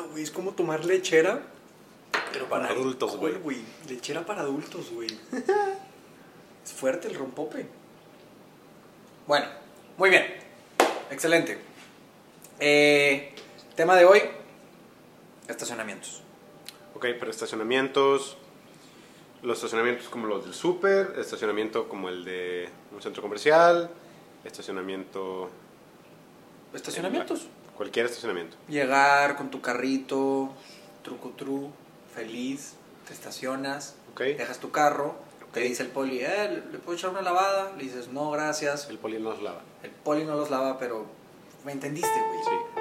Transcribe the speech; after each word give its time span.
güey. 0.00 0.22
Es 0.22 0.30
como 0.30 0.52
tomar 0.52 0.84
lechera. 0.84 1.42
Pero 2.32 2.48
para 2.48 2.68
adultos, 2.68 3.16
güey. 3.16 3.62
Lechera 3.88 4.24
para 4.24 4.42
adultos, 4.42 4.90
güey. 4.90 5.08
es 6.64 6.72
fuerte 6.72 7.08
el 7.08 7.14
rompope. 7.14 7.66
Bueno, 9.26 9.46
muy 9.96 10.10
bien. 10.10 10.24
Excelente. 11.10 11.58
Eh, 12.60 13.34
tema 13.74 13.96
de 13.96 14.04
hoy: 14.04 14.22
estacionamientos. 15.48 16.22
Ok, 16.94 17.06
pero 17.18 17.30
estacionamientos. 17.30 18.36
Los 19.42 19.58
estacionamientos 19.58 20.08
como 20.08 20.26
los 20.26 20.44
del 20.44 20.54
súper, 20.54 21.14
estacionamiento 21.16 21.88
como 21.88 22.08
el 22.08 22.24
de 22.24 22.68
un 22.92 23.00
centro 23.00 23.22
comercial, 23.22 23.88
estacionamiento. 24.44 25.48
Estacionamientos. 26.74 27.46
Cualquier 27.78 28.04
estacionamiento. 28.06 28.56
Llegar 28.68 29.36
con 29.36 29.50
tu 29.50 29.60
carrito, 29.62 30.50
truco 31.02 31.30
tru, 31.30 31.70
feliz, 32.14 32.74
te 33.06 33.14
estacionas, 33.14 33.94
dejas 34.36 34.58
tu 34.58 34.70
carro, 34.70 35.14
te 35.52 35.60
dice 35.60 35.84
el 35.84 35.88
poli, 35.88 36.18
eh, 36.20 36.48
¿le- 36.66 36.72
¿le 36.72 36.78
puedo 36.78 36.98
echar 36.98 37.10
una 37.10 37.22
lavada? 37.22 37.72
Le 37.76 37.84
dices, 37.84 38.08
no, 38.08 38.30
gracias. 38.32 38.88
El 38.90 38.98
poli 38.98 39.18
no 39.18 39.30
los 39.30 39.42
lava. 39.42 39.62
El 39.82 39.90
poli 39.92 40.24
no 40.24 40.34
los 40.34 40.50
lava, 40.50 40.78
pero 40.78 41.06
me 41.64 41.72
entendiste, 41.72 42.10
güey. 42.28 42.40
Sí. 42.44 42.77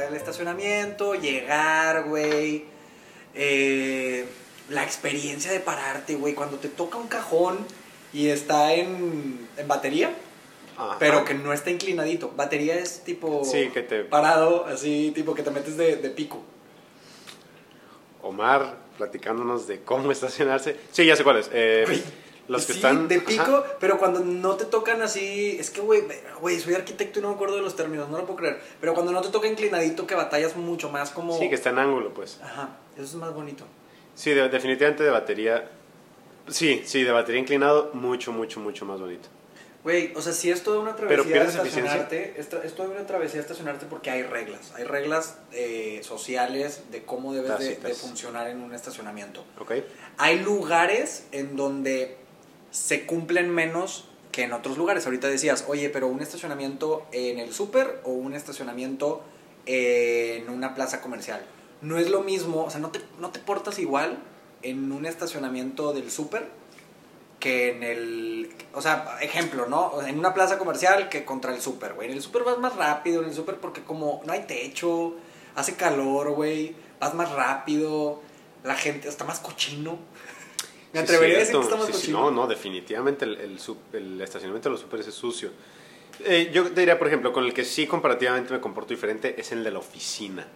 Es 0.00 0.06
del 0.06 0.14
estacionamiento? 0.14 1.14
Llegar, 1.14 2.04
güey. 2.04 2.64
Eh, 3.34 4.26
la 4.68 4.82
experiencia 4.84 5.50
de 5.52 5.60
pararte, 5.60 6.14
güey. 6.16 6.34
Cuando 6.34 6.58
te 6.58 6.68
toca 6.68 6.98
un 6.98 7.08
cajón 7.08 7.58
y 8.12 8.28
está 8.28 8.72
en, 8.74 9.48
en 9.56 9.68
batería, 9.68 10.12
Ajá. 10.76 10.96
pero 10.98 11.24
que 11.24 11.34
no 11.34 11.52
está 11.52 11.70
inclinadito. 11.70 12.30
Batería 12.36 12.74
es 12.76 13.02
tipo 13.04 13.44
Sí, 13.44 13.70
que 13.72 13.82
te- 13.82 14.04
parado, 14.04 14.66
así, 14.66 15.12
tipo 15.14 15.34
que 15.34 15.42
te 15.42 15.50
metes 15.50 15.76
de, 15.76 15.96
de 15.96 16.10
pico. 16.10 16.42
Omar 18.22 18.76
platicándonos 18.98 19.66
de 19.66 19.80
cómo 19.80 20.12
estacionarse. 20.12 20.76
Sí, 20.92 21.04
ya 21.06 21.16
sé 21.16 21.24
cuáles. 21.24 21.50
Eh, 21.52 21.84
Los 22.52 22.66
que 22.66 22.72
sí, 22.74 22.78
están. 22.78 23.08
de 23.08 23.20
pico, 23.20 23.42
Ajá. 23.42 23.64
pero 23.80 23.98
cuando 23.98 24.20
no 24.20 24.54
te 24.56 24.64
tocan 24.66 25.02
así, 25.02 25.56
es 25.58 25.70
que 25.70 25.80
güey, 25.80 26.02
güey, 26.40 26.60
soy 26.60 26.74
arquitecto 26.74 27.18
y 27.18 27.22
no 27.22 27.28
me 27.30 27.34
acuerdo 27.34 27.56
de 27.56 27.62
los 27.62 27.74
términos, 27.76 28.08
no 28.08 28.18
lo 28.18 28.26
puedo 28.26 28.38
creer, 28.38 28.60
pero 28.80 28.94
cuando 28.94 29.12
no 29.12 29.20
te 29.20 29.28
toca 29.30 29.48
inclinadito 29.48 30.06
que 30.06 30.14
batallas 30.14 30.56
mucho 30.56 30.88
más 30.90 31.10
como 31.10 31.38
Sí, 31.38 31.48
que 31.48 31.54
está 31.56 31.70
en 31.70 31.78
ángulo, 31.78 32.12
pues. 32.14 32.38
Ajá, 32.42 32.70
eso 32.94 33.04
es 33.04 33.14
más 33.14 33.32
bonito. 33.34 33.64
Sí, 34.14 34.30
de- 34.32 34.48
definitivamente 34.48 35.02
de 35.02 35.10
batería. 35.10 35.70
Sí, 36.48 36.82
sí, 36.84 37.02
de 37.04 37.10
batería 37.12 37.40
inclinado, 37.40 37.90
mucho, 37.94 38.32
mucho, 38.32 38.60
mucho 38.60 38.84
más 38.84 39.00
bonito. 39.00 39.28
Güey, 39.84 40.12
o 40.14 40.22
sea, 40.22 40.32
si 40.32 40.48
es 40.48 40.62
toda 40.62 40.78
una 40.78 40.94
Pero 40.94 41.24
travesía 41.24 41.32
pierdes 41.32 41.56
estacionarte, 41.56 42.34
es, 42.38 42.52
es 42.52 42.74
toda 42.74 42.88
una 42.90 43.04
travesía 43.04 43.40
estacionarte 43.40 43.86
porque 43.86 44.10
hay 44.10 44.22
reglas, 44.22 44.72
hay 44.76 44.84
reglas 44.84 45.38
eh, 45.52 46.00
sociales 46.04 46.82
de 46.92 47.02
cómo 47.02 47.32
debes 47.34 47.58
de, 47.58 47.76
de 47.76 47.94
funcionar 47.94 48.46
en 48.48 48.60
un 48.62 48.74
estacionamiento. 48.74 49.44
¿Ok? 49.58 49.72
Hay 50.18 50.38
lugares 50.38 51.26
en 51.32 51.56
donde 51.56 52.16
se 52.72 53.06
cumplen 53.06 53.50
menos 53.50 54.06
que 54.32 54.42
en 54.42 54.52
otros 54.52 54.76
lugares. 54.76 55.04
Ahorita 55.04 55.28
decías, 55.28 55.66
oye, 55.68 55.90
pero 55.90 56.08
un 56.08 56.20
estacionamiento 56.20 57.06
en 57.12 57.38
el 57.38 57.52
súper 57.52 58.00
o 58.02 58.10
un 58.10 58.34
estacionamiento 58.34 59.22
en 59.66 60.48
una 60.48 60.74
plaza 60.74 61.00
comercial. 61.00 61.44
No 61.82 61.98
es 61.98 62.10
lo 62.10 62.22
mismo, 62.22 62.64
o 62.64 62.70
sea, 62.70 62.80
no 62.80 62.90
te, 62.90 63.00
no 63.20 63.30
te 63.30 63.38
portas 63.38 63.78
igual 63.78 64.18
en 64.62 64.90
un 64.90 65.06
estacionamiento 65.06 65.92
del 65.92 66.10
súper 66.10 66.48
que 67.38 67.70
en 67.70 67.82
el... 67.82 68.54
O 68.72 68.80
sea, 68.80 69.18
ejemplo, 69.20 69.66
¿no? 69.66 70.00
En 70.06 70.18
una 70.18 70.32
plaza 70.32 70.58
comercial 70.58 71.08
que 71.08 71.24
contra 71.24 71.54
el 71.54 71.60
súper, 71.60 71.94
güey. 71.94 72.08
En 72.08 72.14
el 72.14 72.22
súper 72.22 72.44
vas 72.44 72.58
más 72.58 72.76
rápido, 72.76 73.20
en 73.20 73.28
el 73.28 73.34
súper 73.34 73.56
porque 73.56 73.82
como 73.82 74.22
no 74.24 74.32
hay 74.32 74.44
techo, 74.44 75.16
hace 75.54 75.74
calor, 75.74 76.30
güey, 76.30 76.74
vas 77.00 77.14
más 77.14 77.30
rápido, 77.32 78.20
la 78.62 78.76
gente 78.76 79.08
está 79.08 79.24
más 79.24 79.40
cochino. 79.40 79.98
Me 80.92 80.98
Sí, 81.00 81.04
atrevería 81.04 81.36
a 81.36 81.40
decir 81.40 81.56
que 81.56 81.62
Sí, 81.64 81.70
sí, 81.86 81.92
cochino. 81.92 82.20
no, 82.20 82.30
no, 82.30 82.46
definitivamente 82.46 83.24
el, 83.24 83.58
el, 83.92 84.20
estacionamiento 84.20 84.68
de 84.68 84.72
los 84.72 84.80
superes 84.80 85.06
es 85.06 85.14
sucio. 85.14 85.50
Eh, 86.24 86.50
yo 86.52 86.64
te 86.70 86.80
diría, 86.80 86.98
por 86.98 87.08
ejemplo, 87.08 87.32
con 87.32 87.44
el 87.44 87.54
que 87.54 87.64
sí 87.64 87.86
comparativamente 87.86 88.52
me 88.52 88.60
comporto 88.60 88.90
diferente 88.90 89.34
es 89.40 89.52
el 89.52 89.64
de 89.64 89.70
la 89.70 89.78
oficina. 89.78 90.46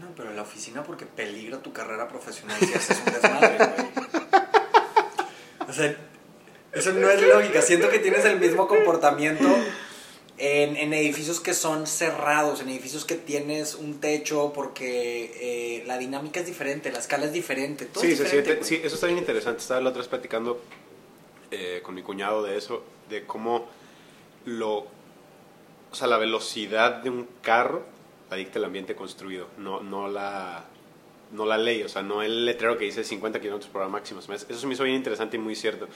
No, 0.00 0.08
pero 0.16 0.30
en 0.30 0.36
la 0.36 0.42
oficina 0.42 0.82
porque 0.82 1.06
peligra 1.06 1.58
tu 1.58 1.72
carrera 1.72 2.08
profesional 2.08 2.58
si 2.58 2.74
haces 2.74 3.00
un 3.06 3.12
desmadre, 3.12 3.56
güey. 3.58 3.88
O 5.68 5.72
sea, 5.72 5.96
eso 6.72 6.92
no 6.92 7.08
es 7.08 7.22
lógica. 7.22 7.62
Siento 7.62 7.88
que 7.88 8.00
tienes 8.00 8.24
el 8.24 8.40
mismo 8.40 8.66
comportamiento 8.66 9.48
en, 10.38 10.76
en 10.76 10.92
edificios 10.92 11.38
que 11.40 11.54
son 11.54 11.86
cerrados, 11.86 12.60
en 12.60 12.68
edificios 12.68 13.04
que 13.04 13.14
tienes 13.14 13.74
un 13.74 14.00
techo 14.00 14.52
porque 14.54 15.78
eh, 15.80 15.84
la 15.86 15.96
dinámica 15.98 16.40
es 16.40 16.46
diferente, 16.46 16.90
la 16.90 16.98
escala 16.98 17.26
es 17.26 17.32
diferente. 17.32 17.84
Todo 17.86 18.02
Sí, 18.02 18.12
es 18.12 18.18
se 18.18 18.24
diferente, 18.24 18.50
siente- 18.50 18.68
güey. 18.68 18.80
sí, 18.80 18.86
eso 18.86 18.94
está 18.96 19.06
bien 19.06 19.18
interesante. 19.18 19.60
Estaba 19.60 19.80
la 19.80 19.90
otra 19.90 20.00
vez 20.00 20.08
platicando 20.08 20.60
eh, 21.50 21.80
con 21.84 21.94
mi 21.94 22.02
cuñado 22.02 22.42
de 22.42 22.56
eso, 22.58 22.82
de 23.08 23.24
cómo 23.26 23.66
lo, 24.44 24.78
o 24.78 25.94
sea, 25.94 26.08
la 26.08 26.18
velocidad 26.18 26.94
de 27.02 27.10
un 27.10 27.28
carro 27.42 27.84
la 28.30 28.36
dicta 28.36 28.58
el 28.58 28.64
ambiente 28.64 28.96
construido, 28.96 29.46
no, 29.58 29.82
no 29.82 30.08
la, 30.08 30.64
no 31.30 31.44
la 31.46 31.58
ley, 31.58 31.82
o 31.84 31.88
sea, 31.88 32.02
no 32.02 32.22
el 32.22 32.44
letrero 32.46 32.76
que 32.76 32.86
dice 32.86 33.04
50 33.04 33.38
kilómetros 33.40 33.70
por 33.70 33.82
hora 33.82 33.90
máximo. 33.90 34.20
Se 34.20 34.28
me 34.28 34.34
hace- 34.34 34.46
Eso 34.50 34.60
se 34.62 34.66
me 34.66 34.74
hizo 34.74 34.82
bien 34.82 34.96
interesante 34.96 35.36
y 35.36 35.40
muy 35.40 35.54
cierto. 35.54 35.86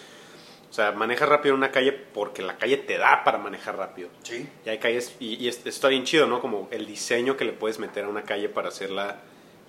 O 0.70 0.72
sea, 0.72 0.92
maneja 0.92 1.24
rápido 1.26 1.54
en 1.54 1.58
una 1.58 1.70
calle 1.72 1.92
porque 1.92 2.42
la 2.42 2.58
calle 2.58 2.76
te 2.76 2.98
da 2.98 3.24
para 3.24 3.38
manejar 3.38 3.76
rápido. 3.76 4.10
Sí. 4.22 4.46
Y 4.66 4.68
hay 4.68 4.78
calles, 4.78 5.14
y, 5.18 5.34
y 5.42 5.48
es- 5.48 5.56
esto 5.56 5.68
está 5.70 5.88
bien 5.88 6.04
chido, 6.04 6.26
¿no? 6.26 6.40
Como 6.40 6.68
el 6.70 6.86
diseño 6.86 7.36
que 7.36 7.44
le 7.46 7.52
puedes 7.52 7.78
meter 7.78 8.04
a 8.04 8.08
una 8.08 8.22
calle 8.24 8.48
para 8.48 8.68
hacerla 8.68 9.20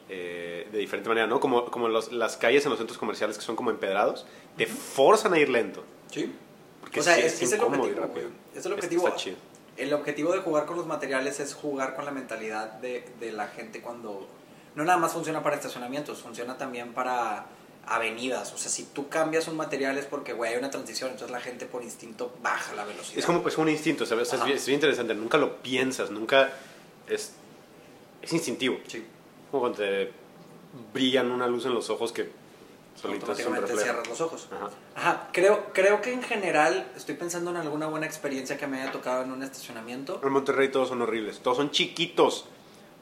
eh, 0.10 0.68
de 0.72 0.78
diferente 0.80 1.08
manera, 1.08 1.28
¿no? 1.28 1.40
Como, 1.40 1.66
como 1.66 1.88
los- 1.88 2.12
las 2.12 2.36
calles 2.36 2.66
en 2.66 2.72
los 2.72 2.80
centros 2.80 2.98
comerciales 2.98 3.38
que 3.38 3.44
son 3.44 3.56
como 3.56 3.70
empedrados, 3.72 4.26
te 4.58 4.66
forzan 4.66 5.34
a 5.34 5.40
ir 5.40 5.50
lento. 5.50 5.84
Sí. 6.12 6.34
Porque 6.82 7.00
o 7.00 7.04
sea, 7.04 7.16
sí 7.16 7.22
es, 7.22 7.42
es 7.42 7.52
el 7.54 7.60
incómodo 7.60 7.81
y 7.88 7.92
objetivo, 7.92 8.08
rápido. 8.08 8.30
Es 8.56 8.66
el 8.66 8.74
objetivo. 8.74 9.08
Está 9.08 9.20
chido. 9.20 9.36
El 9.78 9.94
objetivo 9.94 10.34
de 10.34 10.40
jugar 10.40 10.66
con 10.66 10.76
los 10.78 10.86
materiales 10.88 11.40
es 11.40 11.54
jugar 11.54 11.96
con 11.96 12.04
la 12.06 12.12
mentalidad 12.12 12.74
de, 12.74 13.08
de 13.20 13.31
la 13.31 13.48
gente 13.48 13.81
cuando... 13.81 14.28
No 14.76 14.84
nada 14.84 14.98
más 14.98 15.14
funciona 15.14 15.42
para 15.44 15.56
estacionamientos, 15.56 16.22
funciona 16.22 16.58
también 16.58 16.94
para 16.94 17.46
avenidas. 17.90 18.54
O 18.54 18.58
sea, 18.58 18.70
si 18.70 18.84
tú 18.84 19.10
cambias 19.10 19.48
un 19.48 19.58
material 19.58 19.98
es 19.98 20.06
porque, 20.06 20.34
güey, 20.34 20.54
hay 20.54 20.60
una 20.60 20.70
transición, 20.70 21.12
entonces 21.12 21.32
la 21.32 21.42
gente 21.42 21.66
por 21.66 21.84
instinto 21.84 22.34
baja 22.42 22.74
la 22.76 22.86
velocidad. 22.86 23.20
Es 23.20 23.26
como 23.26 23.46
es 23.48 23.58
un 23.58 23.68
instinto, 23.68 24.06
¿sabes? 24.06 24.32
Es, 24.32 24.44
bien, 24.44 24.58
es 24.58 24.66
bien 24.66 24.78
interesante. 24.78 25.16
Nunca 25.16 25.38
lo 25.38 25.58
piensas, 25.58 26.12
nunca 26.12 26.54
es, 27.08 27.34
es 28.22 28.34
instintivo. 28.34 28.78
Sí. 28.88 29.04
Como 29.50 29.62
cuando 29.62 29.80
te 29.80 30.12
brillan 30.94 31.32
una 31.32 31.48
luz 31.48 31.66
en 31.66 31.74
los 31.74 31.90
ojos 31.90 32.12
que 32.12 32.30
automáticamente 33.04 33.76
cierras 33.76 34.08
los 34.08 34.22
ojos. 34.22 34.48
Ajá. 34.52 34.70
Ajá, 34.96 35.30
creo, 35.32 35.72
creo 35.74 36.02
que 36.02 36.14
en 36.14 36.22
general 36.22 36.92
estoy 36.96 37.16
pensando 37.16 37.50
en 37.50 37.58
alguna 37.58 37.88
buena 37.88 38.06
experiencia 38.06 38.58
que 38.58 38.68
me 38.68 38.82
haya 38.82 38.92
tocado 38.92 39.24
en 39.24 39.32
un 39.32 39.42
estacionamiento. 39.42 40.22
En 40.24 40.32
Monterrey 40.32 40.70
todos 40.70 40.90
son 40.90 41.02
horribles, 41.02 41.40
todos 41.40 41.58
son 41.58 41.72
chiquitos. 41.72 42.46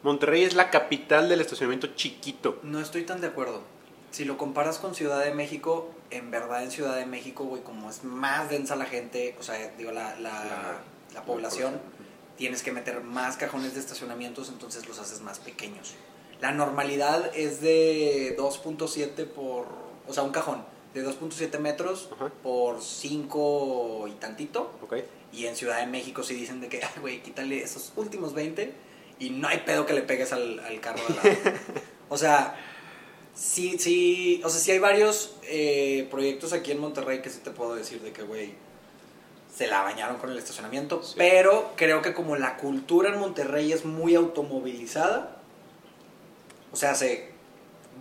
Monterrey 0.04 0.44
es 0.44 0.54
la 0.54 0.70
capital 0.70 1.28
del 1.28 1.42
estacionamiento 1.42 1.88
chiquito. 1.96 2.60
No 2.64 2.80
estoy 2.80 3.04
tan 3.04 3.20
de 3.20 3.28
acuerdo. 3.28 3.64
Si 4.12 4.26
lo 4.26 4.38
comparas 4.38 4.78
con 4.80 4.96
Ciudad 4.96 5.24
de 5.24 5.34
México, 5.34 5.90
en 6.10 6.32
verdad 6.32 6.64
en 6.64 6.72
Ciudad 6.72 6.96
de 6.96 7.06
México, 7.06 7.44
güey, 7.44 7.62
como 7.62 7.90
es 7.90 8.04
más 8.04 8.50
densa 8.50 8.76
la 8.76 8.86
gente, 8.86 9.36
o 9.40 9.44
sea, 9.44 9.72
digo, 9.78 9.92
la, 9.92 10.16
la, 10.20 10.44
La- 10.44 10.78
la 11.14 11.24
población, 11.24 11.80
tienes 12.38 12.64
que 12.64 12.72
meter 12.72 13.02
más 13.02 13.38
cajones 13.38 13.74
de 13.74 13.80
estacionamientos, 13.80 14.50
entonces 14.50 14.88
los 14.88 15.00
haces 15.00 15.22
más 15.22 15.40
pequeños. 15.40 15.96
La 16.42 16.52
normalidad 16.52 17.32
es 17.36 17.62
de 17.62 18.36
2.7 18.38 19.26
por, 19.26 19.68
o 20.08 20.14
sea, 20.14 20.24
un 20.24 20.32
cajón 20.32 20.64
de 20.94 21.04
2.7 21.06 21.60
metros 21.60 22.10
Ajá. 22.16 22.32
por 22.44 22.82
5 22.82 24.08
y 24.08 24.12
tantito. 24.14 24.72
¿Ok? 24.84 24.96
Y 25.34 25.46
en 25.48 25.56
Ciudad 25.56 25.80
de 25.80 25.88
México 25.88 26.24
sí 26.24 26.34
dicen 26.36 26.62
de 26.62 26.70
que, 26.70 26.84
"Ay, 26.84 27.02
güey, 27.02 27.22
quítale 27.24 27.62
esos 27.64 27.92
últimos 27.96 28.34
20 28.34 28.74
y 29.20 29.32
no 29.32 29.48
hay 29.48 29.60
pedo 29.60 29.86
que 29.86 29.94
le 29.94 30.02
pegues 30.04 30.32
al, 30.34 30.60
al 30.60 30.80
carro 30.80 31.00
de 31.08 31.16
lado. 31.16 31.58
o 32.10 32.18
sea, 32.18 32.56
sí, 33.38 33.78
sí, 33.78 34.42
o 34.44 34.50
sea, 34.50 34.60
sí 34.60 34.72
hay 34.72 34.80
varios 34.80 35.36
eh, 35.44 36.08
proyectos 36.10 36.52
aquí 36.54 36.72
en 36.72 36.80
Monterrey 36.80 37.22
que 37.22 37.30
sí 37.30 37.40
te 37.44 37.52
puedo 37.52 37.76
decir 37.76 38.02
de 38.02 38.12
que, 38.12 38.24
güey, 38.24 38.54
se 39.56 39.68
la 39.68 39.82
bañaron 39.84 40.18
con 40.18 40.30
el 40.32 40.38
estacionamiento, 40.38 41.02
Sí. 41.04 41.14
pero 41.18 41.72
creo 41.76 42.02
que 42.02 42.14
como 42.14 42.36
la 42.36 42.58
cultura 42.58 43.14
en 43.14 43.20
Monterrey 43.20 43.72
es 43.72 43.86
muy 43.86 44.16
automovilizada, 44.16 45.38
o 46.72 46.76
sea, 46.76 46.96
se 46.96 47.30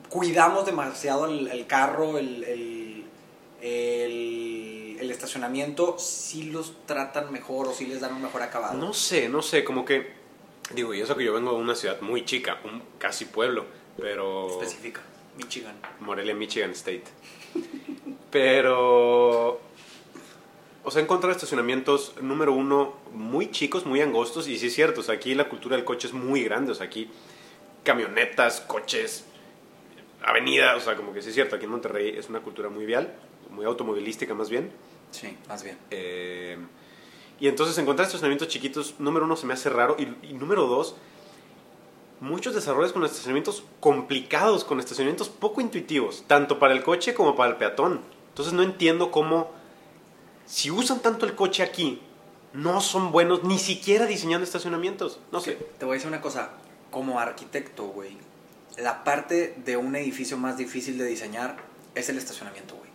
cuidamos 0.08 0.66
demasiado 0.66 1.26
el, 1.26 1.48
el 1.48 1.66
carro, 1.66 2.18
el, 2.18 2.44
el, 2.44 3.04
el- 3.60 4.96
el 5.00 5.10
estacionamiento 5.10 5.98
sí 5.98 6.44
los 6.44 6.72
tratan 6.86 7.30
mejor 7.30 7.68
o 7.68 7.72
sí 7.74 7.86
les 7.86 8.00
dan 8.00 8.14
un 8.14 8.22
mejor 8.22 8.42
acabado. 8.42 8.74
No 8.78 8.94
sé, 8.94 9.28
no 9.28 9.42
sé, 9.42 9.62
como 9.62 9.84
que, 9.84 10.10
digo, 10.74 10.94
y 10.94 11.00
eso 11.02 11.16
que 11.16 11.24
yo 11.24 11.34
vengo 11.34 11.52
de 11.52 11.58
una 11.58 11.74
ciudad 11.74 12.00
muy 12.00 12.24
chica, 12.24 12.60
un 12.64 12.82
casi 12.98 13.26
pueblo, 13.26 13.66
pero... 13.98 14.48
Específica, 14.60 15.02
Michigan. 15.36 15.76
Morelia, 16.00 16.34
Michigan 16.34 16.70
State. 16.70 17.04
Pero... 18.30 19.60
O 20.84 20.90
sea, 20.92 21.00
he 21.00 21.04
encontrado 21.04 21.32
estacionamientos, 21.34 22.14
número 22.20 22.52
uno, 22.52 22.94
muy 23.12 23.50
chicos, 23.50 23.86
muy 23.86 24.00
angostos, 24.02 24.46
y 24.46 24.56
sí 24.56 24.68
es 24.68 24.74
cierto, 24.74 25.00
o 25.00 25.02
sea, 25.02 25.16
aquí 25.16 25.34
la 25.34 25.48
cultura 25.48 25.74
del 25.74 25.84
coche 25.84 26.06
es 26.06 26.14
muy 26.14 26.44
grande, 26.44 26.70
o 26.70 26.74
sea, 26.76 26.86
aquí 26.86 27.10
camionetas, 27.82 28.60
coches, 28.60 29.24
avenidas, 30.24 30.76
o 30.76 30.80
sea, 30.80 30.94
como 30.94 31.12
que 31.12 31.22
sí 31.22 31.30
es 31.30 31.34
cierto, 31.34 31.56
aquí 31.56 31.64
en 31.64 31.72
Monterrey 31.72 32.14
es 32.16 32.28
una 32.28 32.38
cultura 32.38 32.68
muy 32.68 32.86
vial, 32.86 33.12
muy 33.50 33.64
automovilística 33.64 34.32
más 34.34 34.48
bien. 34.48 34.70
Sí, 35.10 35.36
más 35.48 35.64
bien. 35.64 35.76
Eh, 35.90 36.56
y 37.40 37.48
entonces 37.48 37.76
encontrar 37.78 38.06
estacionamientos 38.06 38.48
chiquitos, 38.48 38.94
número 38.98 39.24
uno, 39.24 39.36
se 39.36 39.46
me 39.46 39.54
hace 39.54 39.70
raro. 39.70 39.96
Y, 39.98 40.28
y 40.28 40.34
número 40.34 40.66
dos, 40.66 40.96
muchos 42.20 42.54
desarrollos 42.54 42.92
con 42.92 43.04
estacionamientos 43.04 43.64
complicados, 43.80 44.64
con 44.64 44.80
estacionamientos 44.80 45.28
poco 45.28 45.60
intuitivos, 45.60 46.24
tanto 46.26 46.58
para 46.58 46.74
el 46.74 46.82
coche 46.82 47.14
como 47.14 47.36
para 47.36 47.50
el 47.50 47.56
peatón. 47.56 48.00
Entonces 48.28 48.54
no 48.54 48.62
entiendo 48.62 49.10
cómo, 49.10 49.50
si 50.46 50.70
usan 50.70 51.00
tanto 51.00 51.26
el 51.26 51.34
coche 51.34 51.62
aquí, 51.62 52.00
no 52.52 52.80
son 52.80 53.12
buenos 53.12 53.44
ni 53.44 53.58
siquiera 53.58 54.06
diseñando 54.06 54.44
estacionamientos. 54.44 55.20
No 55.32 55.40
sé. 55.40 55.58
Te 55.78 55.84
voy 55.84 55.94
a 55.94 55.96
decir 55.96 56.08
una 56.08 56.20
cosa, 56.20 56.50
como 56.90 57.20
arquitecto, 57.20 57.84
güey, 57.88 58.16
la 58.78 59.04
parte 59.04 59.54
de 59.64 59.76
un 59.76 59.96
edificio 59.96 60.36
más 60.36 60.56
difícil 60.56 60.98
de 60.98 61.06
diseñar 61.06 61.56
es 61.94 62.08
el 62.08 62.19
estacionamiento, 62.19 62.76
güey. 62.76 62.90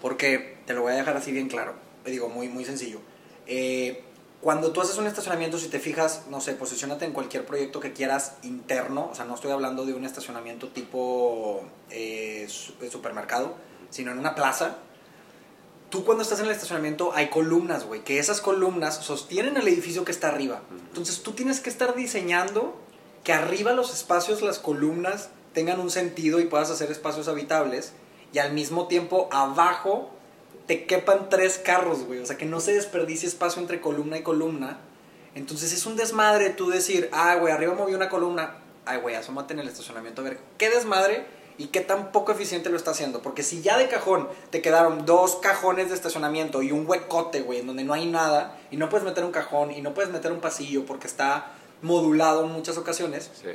Porque 0.00 0.58
te 0.66 0.74
lo 0.74 0.82
voy 0.82 0.92
a 0.92 0.96
dejar 0.96 1.16
así 1.16 1.32
bien 1.32 1.48
claro, 1.48 1.74
te 2.04 2.10
digo, 2.10 2.28
muy, 2.28 2.48
muy 2.48 2.64
sencillo. 2.64 3.00
Eh, 3.46 4.04
cuando 4.40 4.70
tú 4.70 4.80
haces 4.80 4.96
un 4.98 5.06
estacionamiento, 5.06 5.58
si 5.58 5.68
te 5.68 5.80
fijas, 5.80 6.22
no 6.30 6.40
sé, 6.40 6.52
posicionate 6.52 7.04
en 7.04 7.12
cualquier 7.12 7.44
proyecto 7.44 7.80
que 7.80 7.92
quieras 7.92 8.34
interno, 8.42 9.08
o 9.10 9.14
sea, 9.14 9.24
no 9.24 9.34
estoy 9.34 9.50
hablando 9.50 9.84
de 9.84 9.94
un 9.94 10.04
estacionamiento 10.04 10.68
tipo 10.68 11.62
eh, 11.90 12.48
de 12.80 12.90
supermercado, 12.90 13.54
sino 13.90 14.12
en 14.12 14.18
una 14.18 14.36
plaza. 14.36 14.76
Tú 15.90 16.04
cuando 16.04 16.22
estás 16.22 16.38
en 16.38 16.46
el 16.46 16.52
estacionamiento 16.52 17.12
hay 17.14 17.30
columnas, 17.30 17.84
güey, 17.84 18.04
que 18.04 18.20
esas 18.20 18.40
columnas 18.40 18.96
sostienen 18.96 19.56
el 19.56 19.66
edificio 19.66 20.04
que 20.04 20.12
está 20.12 20.28
arriba. 20.28 20.62
Entonces 20.88 21.22
tú 21.22 21.32
tienes 21.32 21.58
que 21.58 21.70
estar 21.70 21.96
diseñando 21.96 22.76
que 23.24 23.32
arriba 23.32 23.72
los 23.72 23.92
espacios, 23.92 24.42
las 24.42 24.60
columnas, 24.60 25.30
tengan 25.52 25.80
un 25.80 25.90
sentido 25.90 26.38
y 26.38 26.44
puedas 26.44 26.70
hacer 26.70 26.92
espacios 26.92 27.26
habitables. 27.26 27.92
Y 28.32 28.38
al 28.38 28.52
mismo 28.52 28.86
tiempo 28.86 29.28
abajo 29.32 30.10
te 30.68 30.84
quepan 30.86 31.28
tres 31.28 31.58
carros, 31.58 32.04
güey. 32.04 32.20
O 32.20 32.26
sea, 32.26 32.36
que 32.36 32.44
no 32.44 32.60
se 32.60 32.72
desperdicie 32.74 33.26
espacio 33.28 33.60
entre 33.60 33.80
columna 33.80 34.18
y 34.18 34.22
columna. 34.22 34.78
Entonces 35.34 35.72
es 35.72 35.84
un 35.86 35.96
desmadre 35.96 36.50
tú 36.50 36.68
decir, 36.70 37.08
ah, 37.12 37.34
güey, 37.36 37.52
arriba 37.52 37.74
moví 37.74 37.94
una 37.94 38.08
columna. 38.08 38.58
Ay, 38.84 39.00
güey, 39.00 39.16
asómate 39.16 39.54
en 39.54 39.60
el 39.60 39.68
estacionamiento 39.68 40.20
a 40.20 40.24
ver 40.24 40.38
qué 40.58 40.70
desmadre 40.70 41.26
y 41.58 41.66
qué 41.66 41.80
tan 41.80 42.12
poco 42.12 42.32
eficiente 42.32 42.70
lo 42.70 42.76
está 42.76 42.92
haciendo. 42.92 43.20
Porque 43.22 43.42
si 43.42 43.62
ya 43.62 43.76
de 43.78 43.88
cajón 43.88 44.28
te 44.50 44.62
quedaron 44.62 45.04
dos 45.06 45.36
cajones 45.36 45.88
de 45.88 45.94
estacionamiento 45.94 46.62
y 46.62 46.70
un 46.72 46.86
huecote, 46.86 47.40
güey, 47.40 47.60
en 47.60 47.66
donde 47.66 47.84
no 47.84 47.94
hay 47.94 48.06
nada, 48.06 48.58
y 48.70 48.76
no 48.76 48.88
puedes 48.88 49.04
meter 49.04 49.24
un 49.24 49.32
cajón 49.32 49.72
y 49.72 49.80
no 49.82 49.94
puedes 49.94 50.10
meter 50.10 50.30
un 50.32 50.40
pasillo 50.40 50.86
porque 50.86 51.06
está 51.06 51.52
modulado 51.82 52.44
en 52.44 52.52
muchas 52.52 52.76
ocasiones, 52.78 53.30
Sí. 53.40 53.50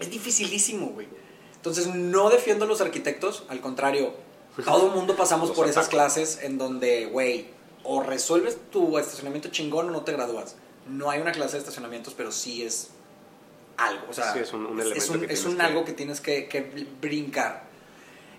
es 0.00 0.10
dificilísimo, 0.10 0.86
güey. 0.88 1.08
Entonces 1.56 1.86
no 1.88 2.30
defiendo 2.30 2.64
a 2.64 2.68
los 2.68 2.80
arquitectos, 2.80 3.44
al 3.48 3.60
contrario, 3.60 4.14
todo 4.64 4.86
el 4.88 4.92
mundo 4.94 5.16
pasamos 5.16 5.50
por 5.52 5.68
esas 5.68 5.88
clases 5.88 6.40
en 6.42 6.58
donde, 6.58 7.06
güey, 7.06 7.46
o 7.84 8.02
resuelves 8.02 8.58
tu 8.70 8.98
estacionamiento 8.98 9.48
chingón 9.50 9.88
o 9.88 9.90
no 9.92 10.02
te 10.02 10.12
gradúas. 10.12 10.56
No 10.88 11.10
hay 11.10 11.20
una 11.20 11.32
clase 11.32 11.52
de 11.54 11.58
estacionamientos, 11.60 12.14
pero 12.14 12.32
sí 12.32 12.62
es 12.62 12.88
algo. 13.76 14.06
O 14.10 14.12
sea, 14.12 14.32
Sí, 14.32 14.40
es 14.40 14.52
un- 14.52 14.66
un 14.66 14.80
elemento 14.80 14.98
es 15.04 15.10
un, 15.10 15.20
que 15.26 15.32
es 15.32 15.44
un 15.44 15.60
algo 15.60 15.84
que 15.84 15.92
tienes 15.92 16.20
que, 16.20 16.48
que 16.48 16.86
brincar. 17.00 17.64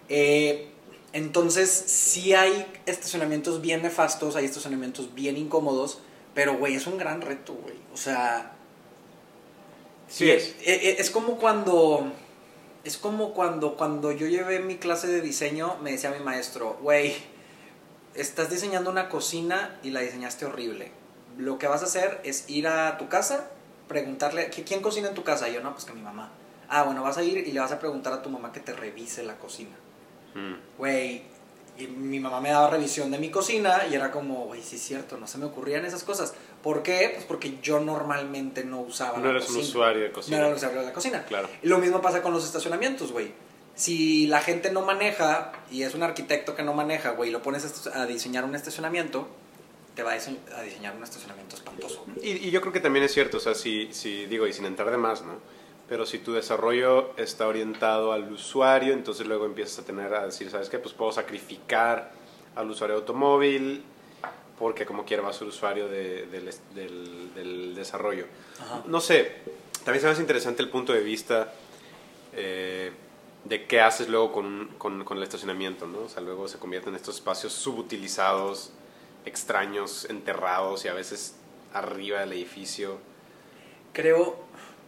Eh, 0.10 0.69
entonces, 1.13 1.69
sí 1.69 2.33
hay 2.33 2.65
estacionamientos 2.86 3.62
bien 3.62 3.81
nefastos, 3.81 4.36
hay 4.36 4.45
estacionamientos 4.45 5.13
bien 5.15 5.38
incómodos, 5.38 6.00
pero, 6.33 6.57
güey, 6.57 6.75
es 6.75 6.86
un 6.88 6.98
gran 6.98 7.22
reto, 7.22 7.54
güey. 7.54 7.75
O 7.94 7.98
sea, 7.98 8.54
Sí 10.07 10.30
es. 10.30 10.50
eh, 10.62 10.80
eh, 10.89 10.95
Es 11.00 11.10
como 11.12 11.38
cuando. 11.38 12.12
Es 12.83 12.97
como 12.97 13.33
cuando, 13.33 13.75
cuando 13.75 14.11
yo 14.11 14.27
llevé 14.27 14.59
mi 14.59 14.77
clase 14.77 15.07
de 15.07 15.21
diseño, 15.21 15.77
me 15.81 15.91
decía 15.91 16.11
mi 16.11 16.23
maestro, 16.23 16.77
güey, 16.81 17.15
estás 18.15 18.49
diseñando 18.49 18.89
una 18.89 19.09
cocina 19.09 19.77
y 19.83 19.91
la 19.91 19.99
diseñaste 20.01 20.45
horrible. 20.45 20.91
Lo 21.37 21.57
que 21.57 21.67
vas 21.67 21.81
a 21.81 21.85
hacer 21.85 22.21
es 22.23 22.49
ir 22.49 22.67
a 22.67 22.97
tu 22.97 23.09
casa, 23.09 23.47
preguntarle, 23.87 24.49
"¿Qui- 24.51 24.63
¿quién 24.65 24.81
cocina 24.81 25.09
en 25.09 25.13
tu 25.15 25.23
casa? 25.23 25.49
Y 25.49 25.53
yo, 25.53 25.61
no, 25.61 25.73
pues 25.73 25.85
que 25.85 25.93
mi 25.93 26.01
mamá. 26.01 26.31
Ah, 26.69 26.83
bueno, 26.83 27.03
vas 27.03 27.17
a 27.17 27.23
ir 27.23 27.37
y 27.39 27.51
le 27.51 27.59
vas 27.59 27.71
a 27.71 27.79
preguntar 27.79 28.13
a 28.13 28.21
tu 28.21 28.29
mamá 28.29 28.51
que 28.51 28.59
te 28.59 28.73
revise 28.73 29.23
la 29.23 29.37
cocina. 29.37 29.75
Mm. 30.35 30.53
Y 31.79 31.87
mi 31.87 32.19
mamá 32.19 32.41
me 32.41 32.49
daba 32.49 32.69
revisión 32.71 33.09
de 33.09 33.17
mi 33.17 33.31
cocina 33.31 33.87
y 33.89 33.95
era 33.95 34.11
como, 34.11 34.45
güey, 34.47 34.61
sí 34.61 34.75
es 34.75 34.81
cierto, 34.81 35.17
no 35.17 35.27
se 35.27 35.37
me 35.37 35.45
ocurrían 35.45 35.85
esas 35.85 36.03
cosas. 36.03 36.33
¿Por 36.61 36.83
qué? 36.83 37.11
Pues 37.13 37.25
porque 37.25 37.57
yo 37.61 37.79
normalmente 37.79 38.65
no 38.65 38.81
usaba 38.81 39.17
No 39.17 39.25
la 39.25 39.31
eres 39.37 39.49
un 39.49 39.57
usuario 39.57 40.01
de 40.03 40.09
No 40.09 40.13
cocina. 40.15 40.37
era 40.37 40.47
un 40.47 40.53
usuario 40.55 40.79
de 40.81 40.85
la 40.85 40.93
cocina. 40.93 41.23
Claro. 41.25 41.47
Y 41.63 41.67
Lo 41.67 41.77
mismo 41.77 42.01
pasa 42.01 42.21
con 42.21 42.33
los 42.33 42.43
estacionamientos, 42.45 43.11
güey. 43.13 43.31
Si 43.75 44.27
la 44.27 44.41
gente 44.41 44.71
no 44.71 44.81
maneja 44.81 45.53
y 45.71 45.83
es 45.83 45.95
un 45.95 46.03
arquitecto 46.03 46.53
que 46.53 46.63
no 46.63 46.73
maneja, 46.73 47.11
güey, 47.11 47.29
y 47.29 47.31
lo 47.31 47.41
pones 47.41 47.87
a 47.93 48.05
diseñar 48.05 48.43
un 48.43 48.55
estacionamiento, 48.55 49.29
te 49.95 50.03
va 50.03 50.11
a 50.11 50.63
diseñar 50.63 50.97
un 50.97 51.03
estacionamiento 51.03 51.55
espantoso. 51.55 52.05
Y, 52.21 52.31
y 52.47 52.51
yo 52.51 52.59
creo 52.59 52.73
que 52.73 52.81
también 52.81 53.05
es 53.05 53.13
cierto, 53.13 53.37
o 53.37 53.39
sea, 53.39 53.55
si, 53.55 53.93
si 53.93 54.25
digo, 54.25 54.45
y 54.47 54.51
sin 54.53 54.65
entrar 54.65 54.91
de 54.91 54.97
más, 54.97 55.21
¿no? 55.21 55.35
Pero 55.89 56.06
si 56.06 56.19
tu 56.19 56.33
desarrollo 56.33 57.12
está 57.18 57.47
orientado 57.47 58.12
al 58.13 58.31
usuario, 58.31 58.94
entonces 58.94 59.25
luego 59.27 59.45
empiezas 59.45 59.80
a 59.80 59.86
tener 59.86 60.13
a 60.13 60.25
decir, 60.25 60.50
¿sabes 60.51 60.69
qué? 60.69 60.77
Pues 60.80 60.94
puedo 60.94 61.12
sacrificar 61.12 62.12
al 62.56 62.69
usuario 62.69 62.95
de 62.97 63.01
automóvil 63.01 63.83
porque 64.59 64.86
como 64.86 65.06
quiera 65.06 65.24
va 65.24 65.30
a 65.30 65.33
ser 65.33 65.47
usuario 65.47 65.88
de- 65.88 66.27
del, 66.27 66.50
del- 66.75 67.33
del 67.33 67.75
desarrollo. 67.75 68.25
Ajá. 68.62 68.83
No 68.86 69.00
sé, 69.01 69.38
también 69.83 70.01
se 70.01 70.06
me 70.07 70.12
hace 70.12 70.21
interesante 70.21 70.62
el 70.62 70.69
punto 70.69 70.94
de 70.94 71.00
vista 71.01 71.53
eh, 72.33 72.91
de 73.45 73.65
qué 73.65 73.80
haces 73.81 74.10
luego 74.10 74.31
con, 74.34 74.67
con, 74.77 75.03
con 75.05 75.17
el 75.17 75.24
estacionamiento, 75.24 75.88
¿no? 75.88 76.00
O 76.01 76.10
sea, 76.10 76.22
luego 76.22 76.48
se 76.48 76.60
convierten 76.60 76.89
en 76.93 76.98
estos 76.98 77.15
espacios 77.15 77.53
subutilizados, 77.53 78.72
extraños, 79.25 80.05
enterrados 80.10 80.84
y 80.86 80.89
a 80.89 80.93
veces 80.93 81.36
arriba 81.74 82.19
del 82.19 82.34
edificio. 82.34 82.98
Creo, 83.93 84.38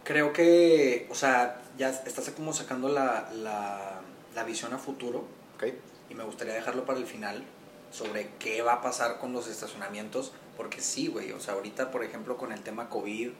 creo 0.04 0.32
que, 0.32 1.06
o 1.10 1.14
sea, 1.14 1.62
ya 1.78 1.90
estás 1.90 2.30
como 2.30 2.52
sacando 2.52 2.88
la, 2.88 3.30
la, 3.34 4.00
la 4.34 4.44
visión 4.44 4.72
a 4.72 4.78
futuro 4.78 5.24
¿ok? 5.56 5.64
y 6.10 6.14
me 6.14 6.24
gustaría 6.24 6.54
dejarlo 6.54 6.84
para 6.84 6.98
el 6.98 7.06
final 7.06 7.42
sobre 7.90 8.30
qué 8.38 8.62
va 8.62 8.74
a 8.74 8.82
pasar 8.82 9.18
con 9.18 9.32
los 9.32 9.48
estacionamientos, 9.48 10.32
porque 10.56 10.80
sí, 10.80 11.08
güey, 11.08 11.32
o 11.32 11.40
sea, 11.40 11.54
ahorita, 11.54 11.90
por 11.90 12.02
ejemplo, 12.02 12.36
con 12.36 12.52
el 12.52 12.62
tema 12.62 12.88
COVID, 12.88 13.30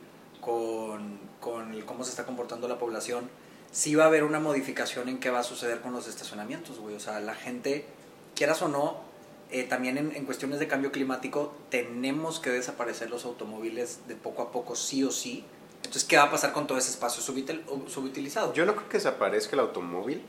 con, 0.40 1.18
con 1.40 1.72
el 1.72 1.84
cómo 1.84 2.04
se 2.04 2.10
está 2.10 2.26
comportando 2.26 2.68
la 2.68 2.78
población, 2.78 3.30
sí 3.70 3.94
va 3.94 4.04
a 4.04 4.06
haber 4.08 4.24
una 4.24 4.40
modificación 4.40 5.08
en 5.08 5.20
qué 5.20 5.30
va 5.30 5.40
a 5.40 5.44
suceder 5.44 5.80
con 5.80 5.92
los 5.92 6.06
estacionamientos, 6.06 6.78
güey, 6.78 6.94
o 6.94 7.00
sea, 7.00 7.20
la 7.20 7.34
gente, 7.34 7.86
quieras 8.34 8.60
o 8.60 8.68
no, 8.68 9.00
eh, 9.50 9.64
también 9.64 9.96
en, 9.96 10.14
en 10.14 10.24
cuestiones 10.26 10.58
de 10.58 10.68
cambio 10.68 10.92
climático, 10.92 11.54
tenemos 11.70 12.38
que 12.38 12.50
desaparecer 12.50 13.10
los 13.10 13.24
automóviles 13.24 14.00
de 14.06 14.16
poco 14.16 14.42
a 14.42 14.52
poco, 14.52 14.76
sí 14.76 15.02
o 15.04 15.10
sí. 15.10 15.44
Entonces, 15.92 16.08
¿qué 16.08 16.16
va 16.16 16.22
a 16.22 16.30
pasar 16.30 16.54
con 16.54 16.66
todo 16.66 16.78
ese 16.78 16.88
espacio 16.88 17.22
subutil- 17.22 17.60
subutilizado? 17.86 18.54
Yo 18.54 18.64
no 18.64 18.74
creo 18.74 18.88
que 18.88 18.96
desaparezca 18.96 19.56
el 19.56 19.60
automóvil, 19.60 20.22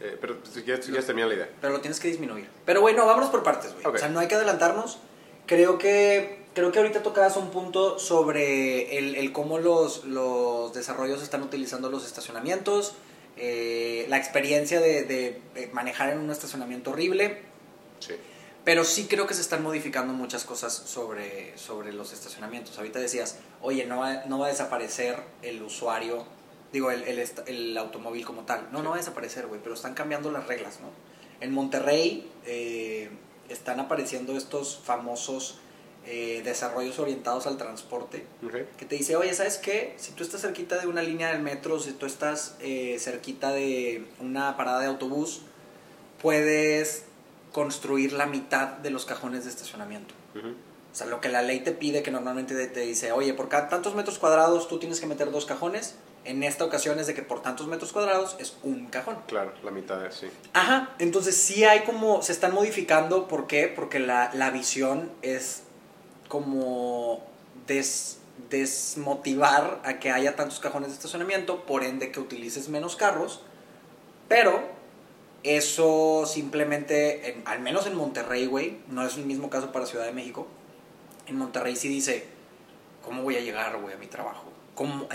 eh, 0.00 0.16
pero 0.20 0.36
quieres 0.64 1.04
terminar 1.04 1.28
la 1.30 1.34
idea. 1.34 1.50
Pero 1.60 1.72
lo 1.72 1.80
tienes 1.80 1.98
que 1.98 2.06
disminuir. 2.06 2.48
Pero 2.64 2.80
bueno, 2.80 3.04
vámonos 3.04 3.28
por 3.28 3.42
partes, 3.42 3.74
güey. 3.74 3.84
O 3.92 3.98
sea, 3.98 4.08
no 4.08 4.20
hay 4.20 4.28
que 4.28 4.36
adelantarnos. 4.36 4.98
Creo 5.46 5.78
que, 5.78 6.44
creo 6.54 6.70
que 6.70 6.78
ahorita 6.78 7.02
tocabas 7.02 7.36
un 7.36 7.50
punto 7.50 7.98
sobre 7.98 8.98
el, 8.98 9.16
el 9.16 9.32
cómo 9.32 9.58
los, 9.58 10.04
los 10.04 10.72
desarrollos 10.74 11.24
están 11.24 11.42
utilizando 11.42 11.90
los 11.90 12.06
estacionamientos, 12.06 12.94
eh, 13.36 14.06
la 14.08 14.16
experiencia 14.16 14.80
de, 14.80 15.02
de, 15.02 15.40
eh, 15.56 15.70
manejar 15.72 16.10
en 16.10 16.20
un 16.20 16.30
estacionamiento 16.30 16.92
horrible. 16.92 17.42
Sí. 17.98 18.14
Pero 18.68 18.84
sí 18.84 19.06
creo 19.08 19.26
que 19.26 19.32
se 19.32 19.40
están 19.40 19.62
modificando 19.62 20.12
muchas 20.12 20.44
cosas 20.44 20.74
sobre, 20.74 21.56
sobre 21.56 21.90
los 21.90 22.12
estacionamientos. 22.12 22.76
Ahorita 22.76 22.98
decías, 22.98 23.38
oye, 23.62 23.86
no 23.86 24.00
va, 24.00 24.26
no 24.26 24.38
va 24.38 24.44
a 24.44 24.48
desaparecer 24.50 25.22
el 25.40 25.62
usuario, 25.62 26.26
digo, 26.70 26.90
el, 26.90 27.02
el, 27.04 27.26
el 27.46 27.78
automóvil 27.78 28.26
como 28.26 28.42
tal. 28.42 28.68
No, 28.70 28.82
no 28.82 28.90
va 28.90 28.96
a 28.96 28.98
desaparecer, 28.98 29.46
güey, 29.46 29.58
pero 29.62 29.74
están 29.74 29.94
cambiando 29.94 30.30
las 30.30 30.46
reglas, 30.46 30.80
¿no? 30.80 30.90
En 31.40 31.54
Monterrey 31.54 32.30
eh, 32.44 33.08
están 33.48 33.80
apareciendo 33.80 34.36
estos 34.36 34.78
famosos 34.84 35.60
eh, 36.04 36.42
desarrollos 36.44 36.98
orientados 36.98 37.46
al 37.46 37.56
transporte 37.56 38.26
Ok. 38.44 38.76
que 38.76 38.84
te 38.84 38.96
dice, 38.96 39.16
oye, 39.16 39.32
¿sabes 39.32 39.56
qué? 39.56 39.94
Si 39.96 40.12
tú 40.12 40.22
estás 40.24 40.42
cerquita 40.42 40.78
de 40.78 40.88
una 40.88 41.00
línea 41.00 41.32
del 41.32 41.40
metro, 41.40 41.80
si 41.80 41.92
tú 41.92 42.04
estás 42.04 42.54
eh, 42.60 42.98
cerquita 43.00 43.50
de 43.50 44.06
una 44.20 44.58
parada 44.58 44.80
de 44.80 44.88
autobús, 44.88 45.40
puedes 46.20 47.04
construir 47.58 48.12
la 48.12 48.26
mitad 48.26 48.68
de 48.68 48.90
los 48.90 49.04
cajones 49.04 49.42
de 49.42 49.50
estacionamiento. 49.50 50.14
O 50.92 50.94
sea, 50.94 51.08
lo 51.08 51.20
que 51.20 51.28
la 51.28 51.42
ley 51.42 51.58
te 51.60 51.72
pide, 51.72 52.04
que 52.04 52.12
normalmente 52.12 52.54
te, 52.68 52.80
dice, 52.80 53.10
oye, 53.10 53.34
por 53.34 53.48
cada 53.48 53.68
tantos 53.68 53.96
metros 53.96 54.20
cuadrados 54.20 54.68
tú 54.68 54.78
tienes 54.78 55.00
que 55.00 55.06
meter 55.08 55.32
dos 55.32 55.44
cajones. 55.44 55.96
En 56.24 56.44
esta 56.44 56.64
ocasión 56.64 57.00
es 57.00 57.08
de 57.08 57.14
que 57.14 57.22
por 57.22 57.42
tantos 57.42 57.66
metros 57.66 57.92
cuadrados 57.92 58.36
es 58.38 58.56
un 58.62 58.86
cajón. 58.86 59.16
Claro, 59.26 59.52
la 59.64 59.72
mitad, 59.72 59.98
sí. 60.10 60.28
Ajá, 60.52 60.94
entonces 61.00 61.36
sí 61.36 61.64
hay 61.64 61.80
como, 61.82 62.22
se 62.22 62.30
están 62.30 62.54
modificando, 62.54 63.26
¿por 63.26 63.48
qué? 63.48 63.66
Porque 63.66 63.98
la, 63.98 64.30
la 64.34 64.50
visión 64.50 65.10
es 65.22 65.62
como 66.28 67.22
des- 67.66 68.18
desmotivar 68.50 69.80
a 69.84 69.98
que 69.98 70.10
haya 70.12 70.36
tantos 70.36 70.60
cajones 70.60 70.90
de 70.90 70.94
estacionamiento, 70.94 71.64
por 71.66 71.82
ende 71.82 72.12
que 72.12 72.20
utilices 72.20 72.68
menos 72.68 72.94
carros, 72.94 73.42
pero 74.28 74.77
eso 75.44 76.24
simplemente, 76.26 77.30
en- 77.30 77.42
al 77.46 77.60
menos 77.60 77.86
en 77.86 77.94
Monterrey, 77.96 78.46
güey, 78.46 78.78
no 78.88 79.04
es 79.06 79.16
el 79.16 79.24
mismo 79.26 79.50
caso 79.50 79.72
para 79.72 79.86
Ciudad 79.86 80.04
de 80.06 80.12
México, 80.12 80.46
en 81.26 81.36
Monterrey 81.36 81.76
sí 81.76 81.88
dice, 81.88 82.24
¿cómo 83.04 83.22
voy 83.22 83.36
a 83.36 83.40
llegar, 83.40 83.78
güey, 83.80 83.94
a 83.94 83.98
mi 83.98 84.06
trabajo? 84.06 84.44
¿Cómo, 84.74 85.06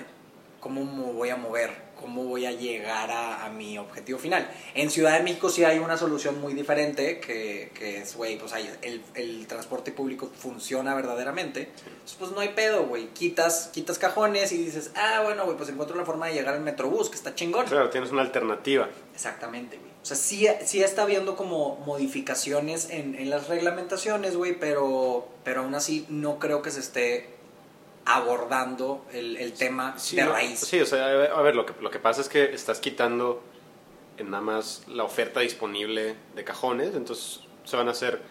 ¿Cómo 0.59 0.85
me 0.85 1.11
voy 1.11 1.29
a 1.29 1.35
mover? 1.35 1.71
¿Cómo 1.99 2.23
voy 2.25 2.45
a 2.45 2.51
llegar 2.51 3.11
a, 3.11 3.45
a 3.45 3.49
mi 3.49 3.77
objetivo 3.77 4.17
final? 4.19 4.49
En 4.75 4.89
Ciudad 4.89 5.17
de 5.17 5.23
México 5.23 5.49
sí 5.49 5.63
hay 5.65 5.79
una 5.79 5.97
solución 5.97 6.39
muy 6.41 6.53
diferente, 6.53 7.19
que, 7.19 7.71
que 7.73 7.97
es, 7.99 8.15
güey, 8.15 8.37
pues 8.37 8.53
hay, 8.53 8.69
el, 8.81 9.01
el 9.15 9.45
transporte 9.47 9.91
público 9.91 10.29
funciona 10.37 10.95
verdaderamente. 10.95 11.69
Entonces, 11.85 12.15
pues 12.17 12.31
no 12.31 12.39
hay 12.39 12.49
pedo, 12.49 12.85
güey. 12.85 13.07
Quitas, 13.09 13.69
quitas 13.73 13.99
cajones 13.99 14.51
y 14.53 14.57
dices, 14.57 14.91
ah, 14.95 15.21
bueno, 15.23 15.45
güey, 15.45 15.55
pues 15.57 15.69
encuentro 15.69 15.95
la 15.97 16.05
forma 16.05 16.27
de 16.27 16.33
llegar 16.33 16.53
al 16.55 16.61
Metrobús, 16.61 17.09
que 17.09 17.15
está 17.15 17.35
chingón. 17.35 17.65
Claro, 17.65 17.89
tienes 17.89 18.11
una 18.11 18.21
alternativa. 18.21 18.89
Exactamente, 19.13 19.77
güey. 19.77 19.92
O 20.03 20.05
sea, 20.05 20.17
sí, 20.17 20.45
sí 20.65 20.83
está 20.83 21.03
habiendo 21.03 21.35
como 21.37 21.77
modificaciones 21.85 22.89
en, 22.89 23.15
en 23.15 23.29
las 23.29 23.47
reglamentaciones, 23.47 24.35
güey, 24.35 24.59
pero, 24.59 25.27
pero 25.45 25.61
aún 25.61 25.73
así 25.75 26.05
no 26.09 26.39
creo 26.39 26.61
que 26.61 26.71
se 26.71 26.81
esté 26.81 27.29
abordando 28.05 29.05
el, 29.13 29.37
el 29.37 29.53
tema 29.53 29.97
Sí, 29.97 30.17
de 30.17 30.25
raíz. 30.25 30.59
Sí, 30.59 30.81
o 30.81 30.85
sea, 30.85 31.05
a 31.05 31.41
ver, 31.41 31.55
lo 31.55 31.65
que, 31.65 31.73
lo 31.81 31.89
que 31.89 31.99
pasa 31.99 32.19
es 32.19 32.27
que 32.27 32.53
estás 32.53 32.79
quitando 32.79 33.41
en 34.17 34.29
nada 34.29 34.43
más 34.43 34.83
la 34.87 35.05
oferta 35.05 35.39
disponible 35.39 36.15
de 36.35 36.43
cajones, 36.43 36.95
entonces 36.95 37.39
se 37.63 37.77
van 37.77 37.87
a 37.87 37.91
hacer 37.91 38.21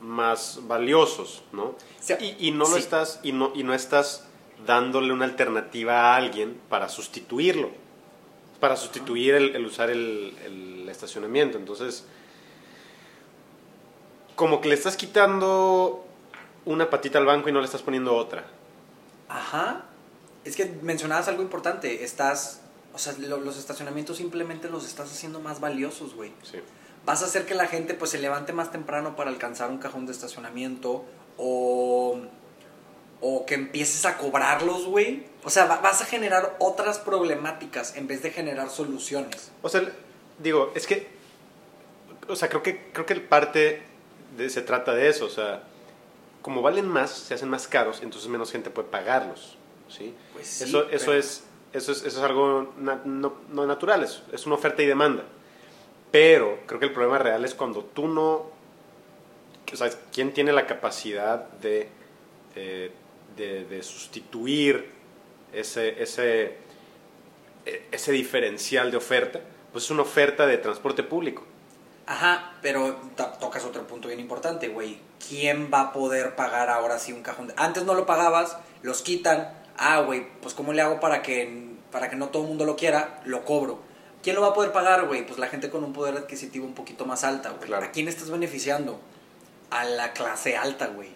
más 0.00 0.60
valiosos, 0.62 1.42
¿no? 1.52 1.74
Sí, 2.00 2.14
y, 2.20 2.48
y 2.48 2.50
no 2.52 2.60
lo 2.68 2.76
sí. 2.76 2.78
estás, 2.78 3.18
y 3.24 3.32
no, 3.32 3.50
y 3.52 3.64
no 3.64 3.74
estás 3.74 4.28
dándole 4.64 5.12
una 5.12 5.24
alternativa 5.24 6.12
a 6.12 6.16
alguien 6.16 6.60
para 6.68 6.88
sustituirlo, 6.88 7.70
para 8.60 8.76
sustituir 8.76 9.34
el, 9.34 9.56
el 9.56 9.66
usar 9.66 9.90
el, 9.90 10.34
el 10.86 10.90
estacionamiento. 10.92 11.58
Entonces, 11.58 12.04
como 14.34 14.60
que 14.60 14.68
le 14.68 14.74
estás 14.74 14.96
quitando 14.96 16.04
una 16.64 16.90
patita 16.90 17.18
al 17.18 17.26
banco 17.26 17.48
y 17.48 17.52
no 17.52 17.60
le 17.60 17.66
estás 17.66 17.82
poniendo 17.82 18.14
otra. 18.14 18.44
Ajá. 19.28 19.84
Es 20.44 20.56
que 20.56 20.66
mencionabas 20.82 21.28
algo 21.28 21.42
importante. 21.42 22.04
Estás. 22.04 22.60
O 22.94 22.98
sea, 22.98 23.14
lo- 23.18 23.38
los 23.40 23.58
estacionamientos 23.58 24.16
simplemente 24.18 24.68
los 24.70 24.86
estás 24.86 25.10
haciendo 25.12 25.40
más 25.40 25.60
valiosos, 25.60 26.14
güey. 26.14 26.32
Sí. 26.42 26.58
Vas 27.04 27.22
a 27.22 27.26
hacer 27.26 27.46
que 27.46 27.54
la 27.54 27.66
gente 27.66 27.94
pues 27.94 28.10
se 28.10 28.18
levante 28.18 28.52
más 28.52 28.70
temprano 28.72 29.16
para 29.16 29.30
alcanzar 29.30 29.70
un 29.70 29.78
cajón 29.78 30.06
de 30.06 30.12
estacionamiento 30.12 31.04
o 31.36 32.18
o 33.22 33.46
que 33.46 33.54
empieces 33.54 34.04
a 34.04 34.18
cobrarlos, 34.18 34.84
güey. 34.86 35.24
O 35.42 35.48
sea, 35.50 35.64
va- 35.64 35.78
vas 35.80 36.02
a 36.02 36.04
generar 36.04 36.54
otras 36.58 36.98
problemáticas 36.98 37.96
en 37.96 38.06
vez 38.06 38.22
de 38.22 38.30
generar 38.30 38.68
soluciones. 38.68 39.50
O 39.62 39.68
sea, 39.70 39.90
digo, 40.38 40.72
es 40.74 40.86
que, 40.86 41.06
o 42.28 42.36
sea, 42.36 42.48
creo 42.48 42.62
que, 42.62 42.90
creo 42.92 43.06
que 43.06 43.12
el 43.14 43.22
parte 43.22 43.82
de, 44.36 44.50
se 44.50 44.62
trata 44.62 44.94
de 44.94 45.08
eso, 45.08 45.26
o 45.26 45.30
sea, 45.30 45.62
como 46.42 46.62
valen 46.62 46.88
más, 46.88 47.10
se 47.10 47.34
hacen 47.34 47.48
más 47.48 47.66
caros, 47.68 48.02
entonces 48.02 48.28
menos 48.30 48.52
gente 48.52 48.70
puede 48.70 48.88
pagarlos, 48.88 49.56
¿sí? 49.88 50.14
Pues 50.32 50.46
sí, 50.46 50.64
eso, 50.64 50.88
eso, 50.90 51.12
es, 51.12 51.44
eso, 51.72 51.92
es, 51.92 51.98
eso 52.04 52.18
es 52.18 52.24
algo 52.24 52.72
na- 52.78 53.02
no, 53.04 53.34
no 53.50 53.66
natural, 53.66 54.04
es, 54.04 54.22
es 54.32 54.46
una 54.46 54.54
oferta 54.56 54.82
y 54.82 54.86
demanda. 54.86 55.24
Pero 56.12 56.60
creo 56.66 56.78
que 56.78 56.86
el 56.86 56.92
problema 56.92 57.18
real 57.18 57.44
es 57.44 57.54
cuando 57.54 57.82
tú 57.84 58.06
no, 58.08 58.50
o 59.72 59.76
sea, 59.76 59.90
¿quién 60.12 60.32
tiene 60.32 60.52
la 60.52 60.66
capacidad 60.66 61.48
de, 61.60 61.88
eh, 62.54 62.92
de, 63.36 63.64
de 63.64 63.82
sustituir 63.82 64.90
ese, 65.52 66.00
ese, 66.02 66.56
e- 67.66 67.86
ese 67.90 68.12
diferencial 68.12 68.90
de 68.92 68.96
oferta? 68.96 69.40
Pues 69.76 69.84
es 69.84 69.90
una 69.90 70.04
oferta 70.04 70.46
de 70.46 70.56
transporte 70.56 71.02
público. 71.02 71.44
Ajá, 72.06 72.54
pero 72.62 72.96
to- 73.14 73.34
tocas 73.38 73.62
otro 73.66 73.86
punto 73.86 74.08
bien 74.08 74.20
importante, 74.20 74.68
güey. 74.68 74.98
¿Quién 75.28 75.68
va 75.70 75.80
a 75.82 75.92
poder 75.92 76.34
pagar 76.34 76.70
ahora 76.70 76.98
sí 76.98 77.12
un 77.12 77.22
cajón? 77.22 77.48
de- 77.48 77.54
Antes 77.58 77.84
no 77.84 77.92
lo 77.92 78.06
pagabas, 78.06 78.56
los 78.80 79.02
quitan. 79.02 79.52
Ah, 79.76 80.00
güey, 80.00 80.26
pues 80.40 80.54
¿cómo 80.54 80.72
le 80.72 80.80
hago 80.80 80.98
para 80.98 81.20
que, 81.20 81.74
para 81.92 82.08
que 82.08 82.16
no 82.16 82.28
todo 82.30 82.44
el 82.44 82.48
mundo 82.48 82.64
lo 82.64 82.74
quiera? 82.74 83.20
Lo 83.26 83.44
cobro. 83.44 83.80
¿Quién 84.22 84.34
lo 84.36 84.40
va 84.40 84.48
a 84.48 84.54
poder 84.54 84.72
pagar, 84.72 85.08
güey? 85.08 85.26
Pues 85.26 85.38
la 85.38 85.48
gente 85.48 85.68
con 85.68 85.84
un 85.84 85.92
poder 85.92 86.16
adquisitivo 86.16 86.64
un 86.64 86.72
poquito 86.74 87.04
más 87.04 87.22
alta, 87.22 87.50
güey. 87.50 87.66
Claro. 87.66 87.84
¿A 87.84 87.90
quién 87.90 88.08
estás 88.08 88.30
beneficiando? 88.30 88.98
A 89.68 89.84
la 89.84 90.14
clase 90.14 90.56
alta, 90.56 90.86
güey. 90.86 91.10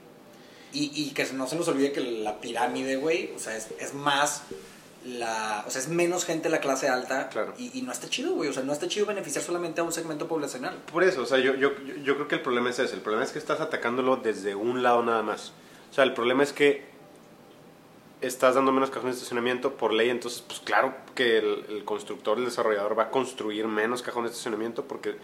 Y, 0.75 0.93
y 0.95 1.12
que 1.14 1.25
no 1.33 1.47
se 1.47 1.57
nos 1.57 1.67
olvide 1.69 1.93
que 1.93 2.00
la 2.02 2.43
pirámide, 2.43 2.97
güey, 2.97 3.33
o 3.35 3.38
sea, 3.38 3.57
es, 3.57 3.69
es 3.81 3.95
más 3.95 4.43
la... 5.04 5.64
O 5.66 5.71
sea, 5.71 5.80
es 5.80 5.88
menos 5.88 6.25
gente 6.25 6.49
la 6.49 6.61
clase 6.61 6.88
alta. 6.88 7.28
Claro. 7.28 7.54
Y, 7.59 7.78
y 7.78 7.83
no 7.83 7.92
está 7.92 8.09
chido, 8.09 8.35
güey. 8.35 8.49
O 8.49 8.52
sea, 8.52 8.62
no 8.62 8.73
está 8.73 8.87
chido 8.88 9.07
beneficiar 9.07 9.42
solamente 9.45 9.80
a 9.80 9.85
un 9.85 9.92
segmento 9.92 10.28
poblacional. 10.28 10.76
Por 10.92 11.02
eso, 11.04 11.23
o 11.23 11.26
sea, 11.26 11.38
yo, 11.38 11.54
yo, 11.54 11.73
yo- 12.04 12.14
creo 12.16 12.28
que 12.28 12.35
el 12.37 12.42
problema 12.42 12.71
es 12.71 12.78
ese. 12.78 12.95
El 12.95 13.00
problema 13.00 13.25
es 13.25 13.33
que 13.33 13.38
estás 13.38 13.61
atacándolo 13.61 14.16
desde 14.16 14.54
un 14.54 14.83
lado 14.83 15.02
nada 15.02 15.23
más. 15.23 15.52
O 15.90 15.95
sea, 15.95 16.04
el 16.04 16.12
problema 16.14 16.42
es 16.42 16.52
que 16.52 16.85
estás 18.21 18.54
dando 18.54 18.71
menos 18.73 18.90
cajones 18.90 19.16
de 19.16 19.19
estacionamiento 19.21 19.75
por 19.75 19.92
ley, 19.95 20.11
entonces, 20.11 20.42
pues 20.47 20.61
claro 20.61 20.95
que 21.14 21.38
el, 21.38 21.64
el 21.71 21.85
constructor, 21.85 22.37
el 22.38 22.45
desarrollador 22.45 22.99
va 22.99 23.04
a 23.04 23.11
construir 23.11 23.66
menos 23.66 24.02
cajones 24.02 24.30
de 24.30 24.35
estacionamiento 24.35 24.85
porque 24.85 25.16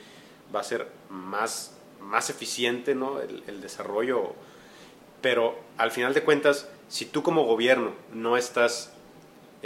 va 0.54 0.61
a 0.61 0.64
ser 0.64 0.88
más, 1.11 1.76
más 2.00 2.30
eficiente 2.30 2.95
¿no? 2.95 3.21
el, 3.21 3.42
el 3.49 3.61
desarrollo. 3.61 4.33
Pero 5.21 5.59
al 5.76 5.90
final 5.90 6.14
de 6.14 6.23
cuentas, 6.25 6.68
si 6.88 7.04
tú 7.04 7.23
como 7.23 7.45
gobierno 7.45 7.92
no 8.14 8.37
estás 8.38 8.92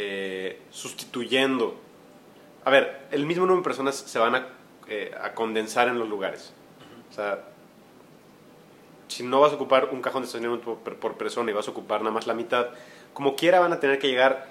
eh, 0.02 0.62
sustituyendo 0.70 1.76
a 2.64 2.70
ver, 2.70 3.06
el 3.10 3.26
mismo 3.26 3.46
número 3.46 3.62
de 3.62 3.64
personas 3.64 3.96
se 3.96 4.18
van 4.18 4.34
a, 4.34 4.48
eh, 4.88 5.14
a 5.20 5.32
condensar 5.34 5.88
en 5.88 5.98
los 5.98 6.08
lugares. 6.08 6.52
O 7.10 7.12
sea, 7.12 7.44
si 9.08 9.22
no 9.22 9.40
vas 9.40 9.52
a 9.52 9.56
ocupar 9.56 9.88
un 9.92 10.02
cajón 10.02 10.22
de 10.22 10.26
estacionamiento 10.26 10.76
por, 10.76 10.96
por 10.96 11.16
persona 11.16 11.50
y 11.50 11.54
vas 11.54 11.68
a 11.68 11.70
ocupar 11.70 12.00
nada 12.00 12.12
más 12.12 12.26
la 12.26 12.34
mitad, 12.34 12.68
como 13.14 13.34
quiera 13.34 13.60
van 13.60 13.72
a 13.72 13.80
tener 13.80 13.98
que 13.98 14.08
llegar 14.08 14.48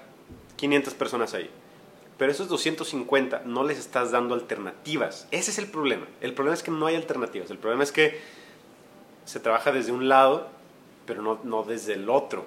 500 0.56 0.94
personas 0.94 1.34
ahí. 1.34 1.50
Pero 2.18 2.32
esos 2.32 2.48
250 2.48 3.42
no 3.46 3.64
les 3.64 3.78
estás 3.78 4.10
dando 4.10 4.34
alternativas. 4.34 5.26
Ese 5.30 5.52
es 5.52 5.58
el 5.58 5.68
problema. 5.68 6.06
El 6.20 6.34
problema 6.34 6.54
es 6.54 6.62
que 6.62 6.70
no 6.70 6.86
hay 6.86 6.96
alternativas. 6.96 7.50
El 7.50 7.58
problema 7.58 7.82
es 7.82 7.92
que 7.92 8.20
se 9.24 9.40
trabaja 9.40 9.72
desde 9.72 9.92
un 9.92 10.08
lado, 10.08 10.48
pero 11.06 11.22
no, 11.22 11.40
no 11.44 11.62
desde 11.62 11.94
el 11.94 12.10
otro. 12.10 12.44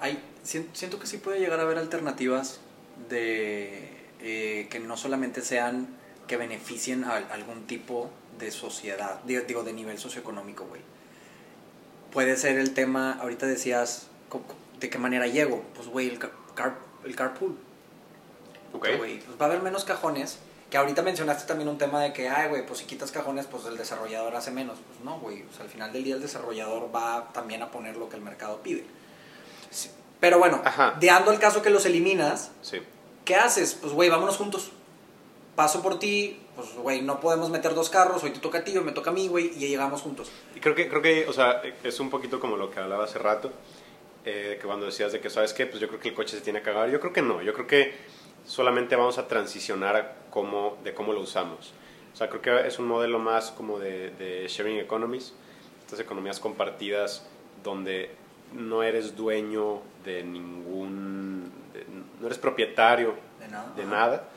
Hay, 0.00 0.18
siento 0.44 0.98
que 0.98 1.06
sí 1.06 1.16
puede 1.18 1.40
llegar 1.40 1.58
a 1.58 1.62
haber 1.62 1.78
alternativas 1.78 2.60
de 3.08 3.88
eh, 4.20 4.68
que 4.70 4.78
no 4.80 4.96
solamente 4.96 5.42
sean 5.42 5.88
que 6.28 6.36
beneficien 6.36 7.04
a 7.04 7.16
algún 7.16 7.66
tipo 7.66 8.10
de 8.38 8.50
sociedad, 8.50 9.20
digo, 9.24 9.42
digo, 9.46 9.62
de 9.62 9.72
nivel 9.72 9.98
socioeconómico, 9.98 10.64
güey. 10.66 10.80
Puede 12.12 12.36
ser 12.36 12.58
el 12.58 12.74
tema, 12.74 13.12
ahorita 13.20 13.46
decías, 13.46 14.06
¿de 14.80 14.88
qué 14.90 14.98
manera 14.98 15.26
llego? 15.26 15.62
Pues, 15.74 15.88
güey, 15.88 16.08
el, 16.08 16.18
car- 16.18 16.78
el 17.04 17.16
carpool. 17.16 17.56
¿Ok? 18.72 18.88
güey, 18.98 19.20
pues 19.20 19.40
va 19.40 19.46
a 19.46 19.48
haber 19.48 19.62
menos 19.62 19.84
cajones. 19.84 20.38
Que 20.70 20.78
ahorita 20.78 21.02
mencionaste 21.02 21.46
también 21.46 21.68
un 21.68 21.78
tema 21.78 22.02
de 22.02 22.12
que, 22.12 22.28
ay, 22.28 22.48
güey, 22.48 22.66
pues 22.66 22.80
si 22.80 22.86
quitas 22.86 23.12
cajones, 23.12 23.46
pues 23.46 23.64
el 23.66 23.76
desarrollador 23.76 24.34
hace 24.34 24.50
menos. 24.50 24.78
Pues 24.88 25.00
no, 25.04 25.20
güey. 25.20 25.42
O 25.42 25.52
sea, 25.52 25.64
al 25.64 25.70
final 25.70 25.92
del 25.92 26.02
día 26.02 26.16
el 26.16 26.22
desarrollador 26.22 26.90
va 26.92 27.30
también 27.32 27.62
a 27.62 27.70
poner 27.70 27.96
lo 27.96 28.08
que 28.08 28.16
el 28.16 28.22
mercado 28.22 28.60
pide. 28.62 28.84
Sí, 29.70 29.90
Pero 30.20 30.38
bueno, 30.38 30.60
Ajá. 30.64 30.96
dando 31.00 31.30
el 31.32 31.38
caso 31.38 31.62
que 31.62 31.70
los 31.70 31.84
eliminas, 31.86 32.50
Sí. 32.62 32.80
¿qué 33.24 33.36
haces? 33.36 33.74
Pues, 33.74 33.92
güey, 33.92 34.08
vámonos 34.10 34.36
juntos. 34.36 34.70
Paso 35.56 35.82
por 35.82 35.98
ti, 35.98 36.40
pues, 36.56 36.74
güey, 36.74 37.02
no 37.02 37.20
podemos 37.20 37.50
meter 37.50 37.74
dos 37.74 37.88
carros, 37.90 38.22
hoy 38.24 38.30
te 38.30 38.40
toca 38.40 38.58
a 38.58 38.64
ti, 38.64 38.76
hoy 38.76 38.82
me 38.84 38.92
toca 38.92 39.10
a 39.10 39.12
mí, 39.12 39.28
güey, 39.28 39.52
y 39.56 39.68
llegamos 39.68 40.02
juntos. 40.02 40.30
Y 40.56 40.60
creo 40.60 40.74
que, 40.74 40.88
creo 40.88 41.00
que, 41.02 41.26
o 41.28 41.32
sea, 41.32 41.62
es 41.84 42.00
un 42.00 42.10
poquito 42.10 42.40
como 42.40 42.56
lo 42.56 42.70
que 42.70 42.80
hablaba 42.80 43.04
hace 43.04 43.18
rato, 43.18 43.52
eh, 44.24 44.58
que 44.60 44.66
cuando 44.66 44.86
decías 44.86 45.12
de 45.12 45.20
que, 45.20 45.30
¿sabes 45.30 45.52
qué? 45.52 45.66
Pues 45.66 45.80
yo 45.80 45.88
creo 45.88 46.00
que 46.00 46.08
el 46.08 46.14
coche 46.14 46.36
se 46.36 46.42
tiene 46.42 46.60
que 46.62 46.70
acabar. 46.70 46.90
Yo 46.90 46.98
creo 46.98 47.12
que 47.12 47.22
no, 47.22 47.42
yo 47.42 47.52
creo 47.54 47.66
que 47.66 47.94
solamente 48.46 48.96
vamos 48.96 49.18
a 49.18 49.28
transicionar 49.28 49.96
a 49.96 50.12
cómo, 50.30 50.76
de 50.82 50.92
cómo 50.94 51.12
lo 51.12 51.20
usamos. 51.20 51.72
O 52.12 52.16
sea, 52.16 52.28
creo 52.28 52.40
que 52.42 52.66
es 52.66 52.78
un 52.78 52.86
modelo 52.86 53.18
más 53.18 53.50
como 53.50 53.78
de, 53.78 54.10
de 54.10 54.46
sharing 54.48 54.78
economies, 54.78 55.34
estas 55.84 56.00
economías 56.00 56.40
compartidas 56.40 57.26
donde 57.62 58.10
no 58.52 58.82
eres 58.82 59.16
dueño 59.16 59.82
de 60.04 60.22
ningún, 60.24 61.50
de- 61.72 61.84
no 62.20 62.26
eres 62.26 62.38
propietario 62.38 63.14
De 63.40 63.48
nada. 63.48 63.72
de 63.76 63.82
Ajá. 63.82 63.90
nada, 63.90 64.28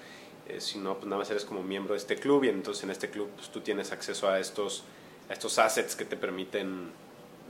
eh, 0.48 0.62
sino 0.62 0.96
pues 0.96 1.06
nada 1.06 1.18
más 1.20 1.30
eres 1.30 1.46
como 1.46 1.62
miembro 1.64 1.94
de 1.94 2.00
este 2.00 2.16
club 2.16 2.44
y 2.46 2.50
entonces 2.50 2.84
en 2.84 2.92
este 2.92 3.10
club 3.10 3.30
pues, 3.36 3.50
tú 3.50 3.62
tienes 3.62 3.92
acceso 3.92 4.30
a 4.30 4.40
estos 4.40 4.84
a 5.30 5.34
estos 5.34 5.60
assets 5.60 5.96
que 5.96 6.06
te 6.06 6.16
permiten 6.16 6.90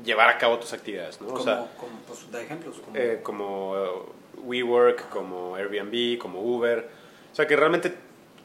llevar 0.03 0.29
a 0.29 0.37
cabo 0.39 0.57
tus 0.57 0.73
actividades, 0.73 1.21
¿no? 1.21 1.27
Como, 1.27 1.39
o 1.39 1.43
sea, 1.43 1.67
como, 1.79 1.99
pues, 2.07 2.31
da 2.31 2.41
ejemplos. 2.41 2.79
Como, 2.79 2.97
eh, 2.97 3.19
como 3.21 3.71
uh, 3.73 4.05
WeWork, 4.43 5.09
como 5.09 5.55
Airbnb, 5.55 6.17
como 6.17 6.41
Uber. 6.41 6.89
O 7.31 7.35
sea, 7.35 7.45
que 7.45 7.55
realmente 7.55 7.93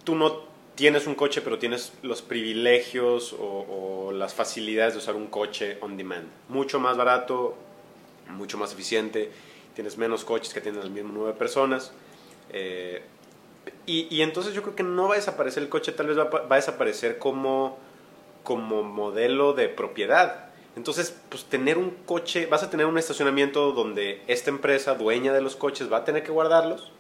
tú 0.05 0.14
no 0.14 0.45
tienes 0.75 1.07
un 1.07 1.14
coche, 1.14 1.41
pero 1.41 1.59
tienes 1.59 1.93
los 2.02 2.21
privilegios 2.23 3.33
o, 3.35 4.07
o 4.09 4.12
las 4.12 4.35
facilidades 4.35 4.95
de 4.95 4.99
usar 4.99 5.14
un 5.14 5.29
coche 5.29 5.79
on 5.81 5.97
demand. 5.97 6.26
Mucho 6.49 6.79
más 6.79 6.97
barato, 6.99 7.55
mucho 8.31 8.59
más 8.59 8.73
eficiente, 8.73 9.31
tienes 9.75 9.99
menos 9.99 10.25
coches 10.25 10.52
que 10.52 10.61
tienen 10.61 10.83
el 10.83 10.91
mismo 10.91 11.26
de 11.26 11.33
personas. 11.33 11.93
Eh, 12.50 13.02
y, 13.87 14.09
y 14.14 14.23
entonces 14.23 14.55
yo 14.55 14.62
creo 14.62 14.75
que 14.75 14.83
no 14.83 15.09
va 15.09 15.14
a 15.14 15.17
desaparecer 15.17 15.62
el 15.62 15.69
coche, 15.69 15.93
tal 15.93 16.07
vez 16.07 16.19
va, 16.19 16.25
a 16.25 16.26
va 16.29 16.57
a 16.57 16.57
desaparecer 16.57 17.19
como, 17.19 17.79
como 18.43 18.83
modelo 18.83 19.52
de 19.52 19.69
propiedad. 19.69 20.50
Entonces, 20.75 21.19
pues 21.29 21.45
tener 21.45 21.76
un 21.76 21.91
coche, 21.91 22.47
vas 22.47 22.62
a 22.62 22.71
tener 22.71 22.87
un 22.87 22.97
estacionamiento 22.97 23.73
donde 23.73 24.23
esta 24.26 24.50
empresa, 24.50 24.95
dueña 24.95 25.33
de 25.33 25.43
los 25.43 25.55
coches, 25.55 25.93
va 25.93 25.99
a 25.99 26.05
tener 26.05 26.23
que 26.23 26.33
guardarlos, 26.33 26.93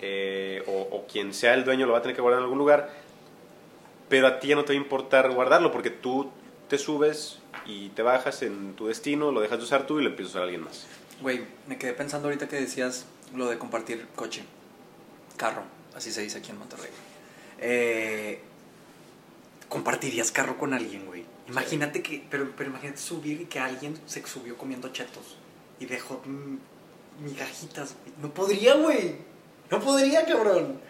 eh, 0.00 0.62
o, 0.68 0.96
o 0.96 1.06
quien 1.06 1.34
sea 1.34 1.54
el 1.54 1.64
dueño 1.64 1.86
lo 1.86 1.92
va 1.92 1.98
a 1.98 2.02
tener 2.02 2.14
que 2.14 2.22
guardar 2.22 2.38
en 2.38 2.44
algún 2.44 2.58
lugar, 2.58 2.90
pero 4.08 4.28
a 4.28 4.38
ti 4.38 4.48
ya 4.48 4.54
no 4.54 4.64
te 4.64 4.72
va 4.72 4.78
a 4.78 4.82
importar 4.82 5.30
guardarlo 5.32 5.72
porque 5.72 5.90
tú 5.90 6.30
te 6.68 6.78
subes 6.78 7.40
y 7.66 7.88
te 7.90 8.02
bajas 8.02 8.42
en 8.42 8.74
tu 8.74 8.86
destino, 8.86 9.32
lo 9.32 9.40
dejas 9.40 9.58
de 9.58 9.64
usar 9.64 9.86
tú 9.86 9.98
y 9.98 10.04
lo 10.04 10.10
empiezas 10.10 10.34
a 10.34 10.38
usar 10.38 10.42
alguien 10.44 10.62
más. 10.62 10.86
Güey, 11.20 11.44
me 11.66 11.78
quedé 11.78 11.92
pensando 11.94 12.28
ahorita 12.28 12.48
que 12.48 12.56
decías 12.56 13.06
lo 13.34 13.48
de 13.48 13.58
compartir 13.58 14.06
coche. 14.14 14.42
Carro, 15.36 15.62
así 15.94 16.12
se 16.12 16.22
dice 16.22 16.38
aquí 16.38 16.50
en 16.50 16.58
Monterrey. 16.58 16.90
Eh, 17.58 18.40
compartirías 19.68 20.30
carro 20.30 20.58
con 20.58 20.74
alguien, 20.74 21.06
güey. 21.06 21.24
Imagínate 21.48 22.02
que, 22.02 22.24
pero, 22.30 22.52
pero 22.56 22.70
imagínate 22.70 22.98
subir 22.98 23.40
y 23.40 23.44
que 23.46 23.58
alguien 23.58 23.98
se 24.06 24.24
subió 24.26 24.56
comiendo 24.56 24.88
chetos 24.90 25.36
y 25.80 25.86
dejó 25.86 26.22
migajitas, 27.22 27.94
güey. 28.02 28.14
No 28.22 28.32
podría, 28.32 28.74
güey. 28.74 29.16
No 29.70 29.80
podría, 29.80 30.24
cabrón. 30.24 30.80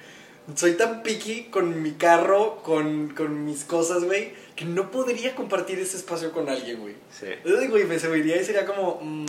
Soy 0.54 0.74
tan 0.74 1.02
picky 1.02 1.44
con 1.44 1.82
mi 1.82 1.92
carro, 1.92 2.62
con, 2.62 3.08
con 3.14 3.44
mis 3.44 3.64
cosas, 3.64 4.04
güey, 4.04 4.32
que 4.56 4.64
no 4.64 4.90
podría 4.90 5.34
compartir 5.34 5.78
ese 5.78 5.98
espacio 5.98 6.32
con 6.32 6.48
alguien, 6.48 6.80
güey. 6.80 6.94
Sí. 7.10 7.26
Ay, 7.44 7.68
güey, 7.68 7.84
me 7.84 7.98
subiría 7.98 8.40
y 8.40 8.44
sería 8.44 8.64
como. 8.64 8.98
mm, 9.02 9.26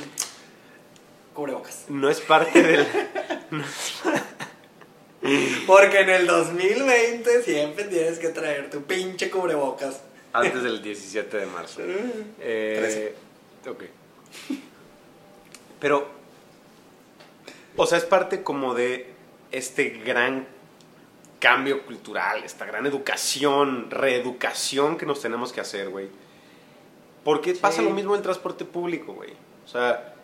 cubrebocas. 1.39 1.85
No 1.89 2.09
es 2.09 2.19
parte 2.21 2.61
del... 2.61 2.85
Porque 5.67 5.99
en 6.01 6.09
el 6.09 6.27
2020 6.27 7.43
siempre 7.43 7.85
tienes 7.85 8.19
que 8.19 8.29
traer 8.29 8.69
tu 8.69 8.83
pinche 8.83 9.29
cubrebocas. 9.29 10.01
antes 10.33 10.63
del 10.63 10.81
17 10.81 11.37
de 11.37 11.45
marzo. 11.45 11.81
Eh, 12.39 13.15
ok. 13.67 13.83
Pero, 15.79 16.07
o 17.75 17.85
sea, 17.85 17.97
es 17.97 18.05
parte 18.05 18.43
como 18.43 18.73
de 18.73 19.13
este 19.51 19.89
gran 19.89 20.47
cambio 21.39 21.85
cultural, 21.85 22.43
esta 22.43 22.65
gran 22.65 22.85
educación, 22.85 23.89
reeducación 23.91 24.97
que 24.97 25.05
nos 25.05 25.21
tenemos 25.21 25.53
que 25.53 25.61
hacer, 25.61 25.89
güey. 25.89 26.07
Porque 27.23 27.53
Sí. 27.53 27.59
pasa 27.61 27.81
lo 27.81 27.91
mismo 27.91 28.15
en 28.15 28.21
transporte 28.21 28.65
público, 28.65 29.13
güey. 29.13 29.31
O 29.65 29.67
sea, 29.67 30.15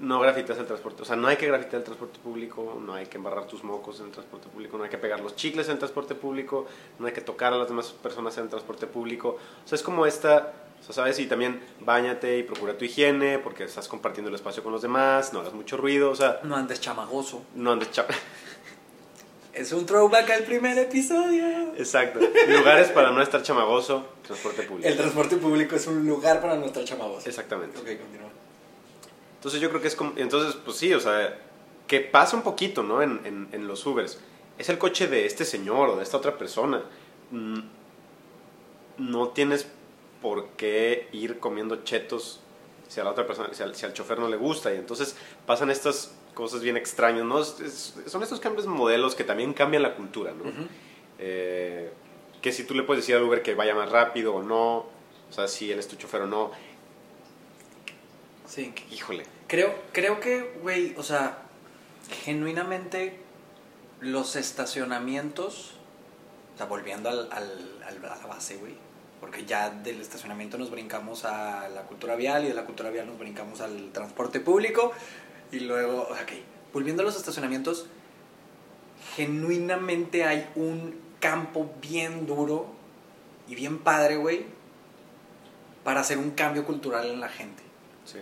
no 0.00 0.18
grafitas 0.20 0.58
el 0.58 0.66
transporte, 0.66 1.02
o 1.02 1.04
sea, 1.04 1.16
no 1.16 1.28
hay 1.28 1.36
que 1.36 1.46
grafitear 1.46 1.76
el 1.76 1.84
transporte 1.84 2.18
público, 2.18 2.80
no 2.84 2.94
hay 2.94 3.06
que 3.06 3.16
embarrar 3.16 3.46
tus 3.46 3.62
mocos 3.62 4.00
en 4.00 4.06
el 4.06 4.12
transporte 4.12 4.48
público, 4.48 4.76
no 4.76 4.84
hay 4.84 4.90
que 4.90 4.98
pegar 4.98 5.20
los 5.20 5.36
chicles 5.36 5.66
en 5.68 5.72
el 5.74 5.78
transporte 5.78 6.14
público, 6.14 6.66
no 6.98 7.06
hay 7.06 7.12
que 7.12 7.20
tocar 7.20 7.52
a 7.52 7.56
las 7.56 7.68
demás 7.68 7.92
personas 8.02 8.36
en 8.38 8.44
el 8.44 8.50
transporte 8.50 8.86
público. 8.86 9.38
O 9.64 9.68
sea, 9.68 9.76
es 9.76 9.82
como 9.82 10.04
esta, 10.04 10.52
o 10.80 10.82
sea, 10.84 10.94
¿sabes? 10.94 11.18
Y 11.20 11.26
también 11.26 11.60
bañate 11.80 12.38
y 12.38 12.42
procura 12.42 12.76
tu 12.76 12.84
higiene 12.84 13.38
porque 13.38 13.64
estás 13.64 13.86
compartiendo 13.88 14.28
el 14.30 14.34
espacio 14.34 14.62
con 14.64 14.72
los 14.72 14.82
demás, 14.82 15.32
no 15.32 15.40
hagas 15.40 15.52
mucho 15.54 15.76
ruido, 15.76 16.10
o 16.10 16.16
sea, 16.16 16.40
No 16.42 16.56
andes 16.56 16.80
chamagoso. 16.80 17.42
no 17.54 17.72
andes 17.72 17.90
cha- 17.92 18.06
Es 19.52 19.72
un 19.72 19.86
throwback 19.86 20.28
al 20.30 20.42
primer 20.42 20.76
episodio. 20.78 21.46
Exacto. 21.76 22.18
Lugares 22.48 22.88
para 22.88 23.12
no 23.12 23.22
estar 23.22 23.40
chamagoso, 23.40 24.04
transporte 24.26 24.64
público. 24.64 24.88
El 24.88 24.96
transporte 24.96 25.36
público 25.36 25.76
es 25.76 25.86
un 25.86 26.04
lugar 26.04 26.40
para 26.40 26.56
no 26.56 26.66
estar 26.66 26.82
chamagoso. 26.84 27.28
Exactamente. 27.28 27.78
Ok, 27.78 27.84
continúa. 28.00 28.30
Entonces 29.44 29.60
yo 29.60 29.68
creo 29.68 29.82
que 29.82 29.88
es 29.88 29.94
como, 29.94 30.14
entonces 30.16 30.56
pues 30.64 30.78
sí, 30.78 30.94
o 30.94 31.00
sea, 31.00 31.38
que 31.86 32.00
pasa 32.00 32.34
un 32.34 32.42
poquito, 32.42 32.82
¿no? 32.82 33.02
En, 33.02 33.20
en, 33.26 33.48
en 33.52 33.68
los 33.68 33.84
Ubers. 33.84 34.18
Es 34.56 34.70
el 34.70 34.78
coche 34.78 35.06
de 35.06 35.26
este 35.26 35.44
señor 35.44 35.90
o 35.90 35.96
de 35.96 36.02
esta 36.02 36.16
otra 36.16 36.38
persona. 36.38 36.82
Mm, 37.30 37.58
No 38.96 39.28
tienes 39.28 39.66
por 40.22 40.48
qué 40.56 41.08
ir 41.12 41.38
comiendo 41.40 41.84
chetos 41.84 42.40
si 42.88 43.00
a 43.00 43.04
la 43.04 43.10
otra 43.10 43.26
persona, 43.26 43.50
si 43.52 43.62
al, 43.62 43.74
si 43.74 43.84
al 43.84 43.92
chofer 43.92 44.18
no 44.18 44.28
le 44.28 44.36
gusta. 44.36 44.72
Y 44.72 44.76
entonces 44.78 45.14
pasan 45.46 45.70
estas 45.70 46.14
cosas 46.32 46.62
bien 46.62 46.76
extrañas, 46.78 47.24
¿no? 47.24 47.40
Es- 47.40 47.60
es- 47.60 47.94
son 48.06 48.22
estos 48.22 48.40
cambios 48.40 48.64
de 48.64 48.70
modelos 48.70 49.14
que 49.14 49.24
también 49.24 49.52
cambian 49.52 49.82
la 49.82 49.94
cultura, 49.94 50.32
¿no? 50.32 50.44
Eh, 51.18 51.90
que 52.40 52.50
si 52.52 52.64
tú 52.64 52.74
le 52.74 52.82
puedes 52.82 53.02
decir 53.02 53.16
al 53.16 53.22
Uber 53.24 53.42
que 53.42 53.54
vaya 53.54 53.74
más 53.74 53.90
rápido 53.90 54.34
o 54.36 54.42
no, 54.42 54.76
o 55.28 55.32
sea, 55.32 55.48
si 55.48 55.70
él 55.70 55.78
es 55.78 55.88
tu 55.88 55.96
chofer 55.96 56.22
o 56.22 56.26
no, 56.26 56.50
Sí. 58.46 58.72
híjole. 58.90 59.24
Creo, 59.48 59.74
creo 59.92 60.20
que, 60.20 60.54
güey, 60.62 60.94
o 60.96 61.02
sea, 61.02 61.38
genuinamente 62.24 63.18
los 64.00 64.36
estacionamientos, 64.36 65.72
o 66.54 66.56
sea, 66.58 66.66
volviendo 66.66 67.08
al, 67.08 67.28
al- 67.32 67.82
al- 67.86 68.04
a 68.04 68.16
la 68.16 68.26
base, 68.26 68.56
güey, 68.56 68.74
porque 69.20 69.44
ya 69.46 69.70
del 69.70 70.00
estacionamiento 70.00 70.58
nos 70.58 70.70
brincamos 70.70 71.24
a 71.24 71.68
la 71.70 71.82
cultura 71.82 72.14
vial 72.16 72.44
y 72.44 72.48
de 72.48 72.54
la 72.54 72.64
cultura 72.66 72.90
vial 72.90 73.06
nos 73.06 73.18
brincamos 73.18 73.60
al 73.60 73.90
transporte 73.92 74.40
público 74.40 74.92
y 75.50 75.60
luego, 75.60 76.02
ok, 76.02 76.32
volviendo 76.72 77.02
a 77.02 77.06
los 77.06 77.16
estacionamientos, 77.16 77.86
genuinamente 79.16 80.24
hay 80.24 80.48
un 80.54 80.98
campo 81.20 81.70
bien 81.80 82.26
duro 82.26 82.66
y 83.48 83.54
bien 83.54 83.78
padre, 83.78 84.16
güey, 84.16 84.44
para 85.84 86.00
hacer 86.00 86.18
un 86.18 86.30
cambio 86.32 86.64
cultural 86.64 87.06
en 87.10 87.20
la 87.20 87.28
gente. 87.28 87.62
Sí. 88.04 88.18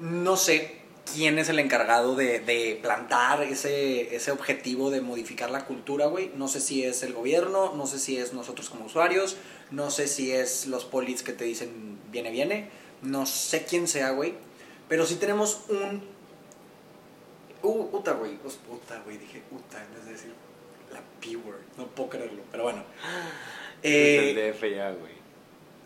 No 0.00 0.36
sé 0.36 0.80
quién 1.14 1.38
es 1.38 1.48
el 1.48 1.58
encargado 1.58 2.16
de, 2.16 2.40
de 2.40 2.78
plantar 2.82 3.42
ese, 3.44 4.14
ese 4.14 4.30
objetivo 4.32 4.90
de 4.90 5.00
modificar 5.00 5.50
la 5.50 5.64
cultura, 5.64 6.06
güey. 6.06 6.30
No 6.36 6.48
sé 6.48 6.60
si 6.60 6.84
es 6.84 7.02
el 7.02 7.12
gobierno, 7.12 7.74
no 7.74 7.86
sé 7.86 7.98
si 7.98 8.16
es 8.18 8.32
nosotros 8.32 8.68
como 8.70 8.86
usuarios, 8.86 9.36
no 9.70 9.90
sé 9.90 10.08
si 10.08 10.32
es 10.32 10.66
los 10.66 10.84
polis 10.84 11.22
que 11.22 11.32
te 11.32 11.44
dicen 11.44 11.98
viene, 12.10 12.30
viene. 12.30 12.68
No 13.02 13.26
sé 13.26 13.64
quién 13.64 13.86
sea, 13.88 14.10
güey. 14.10 14.34
Pero 14.88 15.06
sí 15.06 15.16
tenemos 15.16 15.62
un... 15.68 16.02
Uh, 17.62 17.88
uta, 17.92 18.12
güey. 18.12 18.36
Pues, 18.36 18.58
Uta, 18.70 19.00
güey. 19.04 19.18
Dije 19.18 19.42
uta 19.50 19.82
en 19.82 19.94
vez 19.94 20.04
de 20.06 20.12
decir 20.12 20.32
la 20.92 21.00
P-word. 21.20 21.60
No 21.76 21.86
puedo 21.88 22.10
creerlo, 22.10 22.42
pero 22.50 22.64
bueno. 22.64 22.84
Eh, 23.82 24.30
Es 24.32 24.36
el 24.36 24.52
DF 24.54 24.76
ya, 24.76 24.90
güey. 24.92 25.12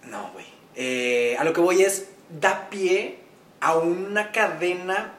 no, 0.04 0.30
güey. 0.32 0.44
Eh, 0.76 1.36
a 1.38 1.44
lo 1.44 1.52
que 1.52 1.60
voy 1.60 1.82
es, 1.82 2.08
da 2.38 2.68
pie 2.70 3.18
a 3.60 3.76
una 3.76 4.32
cadena 4.32 5.14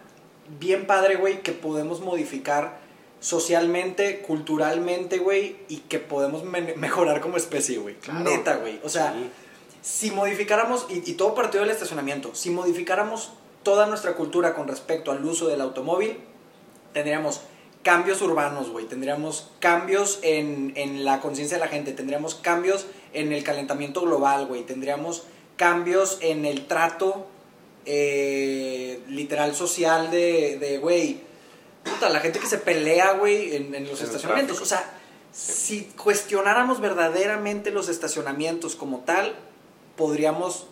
bien 0.59 0.85
padre, 0.87 1.15
güey, 1.15 1.41
que 1.41 1.51
podemos 1.51 2.01
modificar 2.01 2.79
socialmente, 3.19 4.21
culturalmente, 4.21 5.19
güey, 5.19 5.55
y 5.69 5.77
que 5.77 5.99
podemos 5.99 6.43
me- 6.43 6.73
mejorar 6.75 7.21
como 7.21 7.37
especie, 7.37 7.77
güey. 7.77 7.95
Claro. 7.95 8.21
Neta, 8.21 8.55
güey. 8.57 8.79
O 8.83 8.89
sea, 8.89 9.13
Sí. 9.13 9.29
si 9.81 10.11
modificáramos, 10.11 10.87
y, 10.89 11.09
y 11.09 11.13
todo 11.13 11.33
partido 11.35 11.61
del 11.63 11.71
estacionamiento, 11.71 12.33
si 12.33 12.49
modificáramos 12.49 13.31
toda 13.63 13.85
nuestra 13.85 14.13
cultura 14.15 14.55
con 14.55 14.67
respecto 14.67 15.11
al 15.11 15.23
uso 15.23 15.47
del 15.47 15.61
automóvil, 15.61 16.17
tendríamos 16.93 17.41
cambios 17.83 18.21
urbanos, 18.21 18.69
güey, 18.69 18.85
tendríamos 18.85 19.51
cambios 19.59 20.19
en, 20.23 20.73
en 20.75 21.05
la 21.05 21.19
conciencia 21.21 21.57
de 21.57 21.63
la 21.63 21.69
gente, 21.69 21.93
tendríamos 21.93 22.35
cambios 22.35 22.85
en 23.13 23.31
el 23.31 23.43
calentamiento 23.43 24.01
global, 24.01 24.45
güey, 24.47 24.63
tendríamos 24.63 25.23
cambios 25.61 26.17
en 26.21 26.45
el 26.45 26.65
trato 26.65 27.27
eh, 27.85 28.99
literal 29.07 29.53
social 29.53 30.09
de, 30.09 30.57
de, 30.57 30.79
güey, 30.79 31.19
puta, 31.83 32.09
la 32.09 32.19
gente 32.19 32.39
que 32.39 32.47
se 32.47 32.57
pelea, 32.57 33.11
güey, 33.13 33.55
en, 33.55 33.75
en 33.75 33.87
los 33.87 33.99
En 33.99 34.07
estacionamientos. 34.07 34.59
O 34.59 34.65
sea, 34.65 34.83
si 35.31 35.83
cuestionáramos 36.03 36.81
verdaderamente 36.81 37.69
los 37.69 37.89
estacionamientos 37.89 38.75
como 38.75 39.01
tal, 39.01 39.35
podríamos 39.95 40.65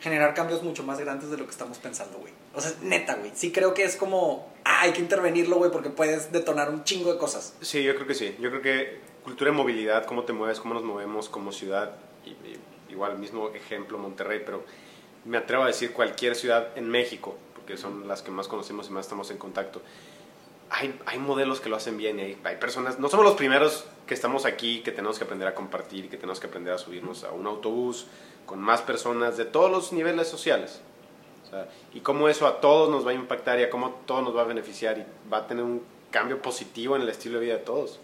generar 0.00 0.34
cambios 0.34 0.62
mucho 0.62 0.84
más 0.84 1.00
grandes 1.00 1.28
de 1.30 1.36
lo 1.36 1.44
que 1.46 1.50
estamos 1.50 1.78
pensando, 1.78 2.18
güey. 2.18 2.32
O 2.54 2.60
sea, 2.60 2.72
neta, 2.80 3.16
güey. 3.16 3.32
Sí 3.34 3.50
creo 3.50 3.74
que 3.74 3.82
es 3.82 3.96
como, 3.96 4.48
ah, 4.64 4.82
hay 4.82 4.92
que 4.92 5.00
intervenirlo, 5.00 5.56
güey, 5.56 5.72
porque 5.72 5.90
puedes 5.90 6.30
detonar 6.30 6.70
un 6.70 6.84
chingo 6.84 7.12
de 7.12 7.18
cosas. 7.18 7.54
Sí, 7.60 7.82
yo 7.82 7.96
creo 7.96 8.06
que 8.06 8.14
sí. 8.14 8.36
Yo 8.40 8.50
creo 8.50 8.62
que 8.62 9.00
cultura 9.24 9.50
de 9.50 9.56
movilidad, 9.56 10.04
cómo 10.06 10.22
te 10.24 10.32
mueves, 10.32 10.60
cómo 10.60 10.74
nos 10.74 10.84
movemos 10.84 11.28
como 11.28 11.50
ciudad, 11.50 11.96
y, 12.24 12.30
y- 12.30 12.60
igual 12.92 13.18
mismo 13.18 13.48
ejemplo 13.50 13.98
Monterrey, 13.98 14.42
pero 14.44 14.62
me 15.24 15.38
atrevo 15.38 15.64
a 15.64 15.66
decir 15.66 15.92
cualquier 15.92 16.34
ciudad 16.34 16.68
en 16.76 16.88
México, 16.88 17.36
porque 17.54 17.76
son 17.76 18.06
las 18.06 18.22
que 18.22 18.30
más 18.30 18.48
conocemos 18.48 18.88
y 18.88 18.92
más 18.92 19.06
estamos 19.06 19.30
en 19.30 19.38
contacto. 19.38 19.82
hay, 20.70 20.98
hay 21.06 21.18
modelos 21.18 21.60
que 21.60 21.68
lo 21.68 21.76
hacen 21.76 21.96
bien 21.96 22.18
y 22.18 22.22
hay, 22.22 22.38
hay 22.44 22.56
personas, 22.56 22.98
no 22.98 23.08
somos 23.08 23.26
los 23.26 23.34
primeros 23.34 23.84
que 24.06 24.14
estamos 24.14 24.46
aquí, 24.46 24.80
que 24.82 24.92
tenemos 24.92 25.18
que 25.18 25.24
aprender 25.24 25.48
a 25.48 25.54
compartir, 25.54 26.08
que 26.08 26.16
tenemos 26.16 26.40
que 26.40 26.46
aprender 26.46 26.72
a 26.72 26.78
subirnos 26.78 27.24
a 27.24 27.32
un 27.32 27.46
autobús 27.46 28.06
con 28.46 28.58
más 28.60 28.82
personas 28.82 29.36
de 29.36 29.44
todos 29.44 29.70
los 29.70 29.92
niveles 29.92 30.28
sociales. 30.28 30.80
O 31.44 31.50
sea, 31.50 31.68
y 31.92 32.00
cómo 32.00 32.28
eso 32.28 32.46
a 32.46 32.60
todos 32.60 32.90
nos 32.90 33.06
va 33.06 33.10
a 33.10 33.14
impactar 33.14 33.60
y 33.60 33.64
a 33.64 33.70
cómo 33.70 33.90
todo 34.06 34.22
nos 34.22 34.36
va 34.36 34.42
a 34.42 34.44
beneficiar 34.44 34.98
y 34.98 35.30
va 35.30 35.38
a 35.38 35.46
tener 35.46 35.64
un 35.64 35.82
cambio 36.10 36.40
positivo 36.40 36.96
en 36.96 37.02
el 37.02 37.08
estilo 37.08 37.38
de 37.38 37.46
vida 37.46 37.54
de 37.58 37.64
todos. 37.64 38.00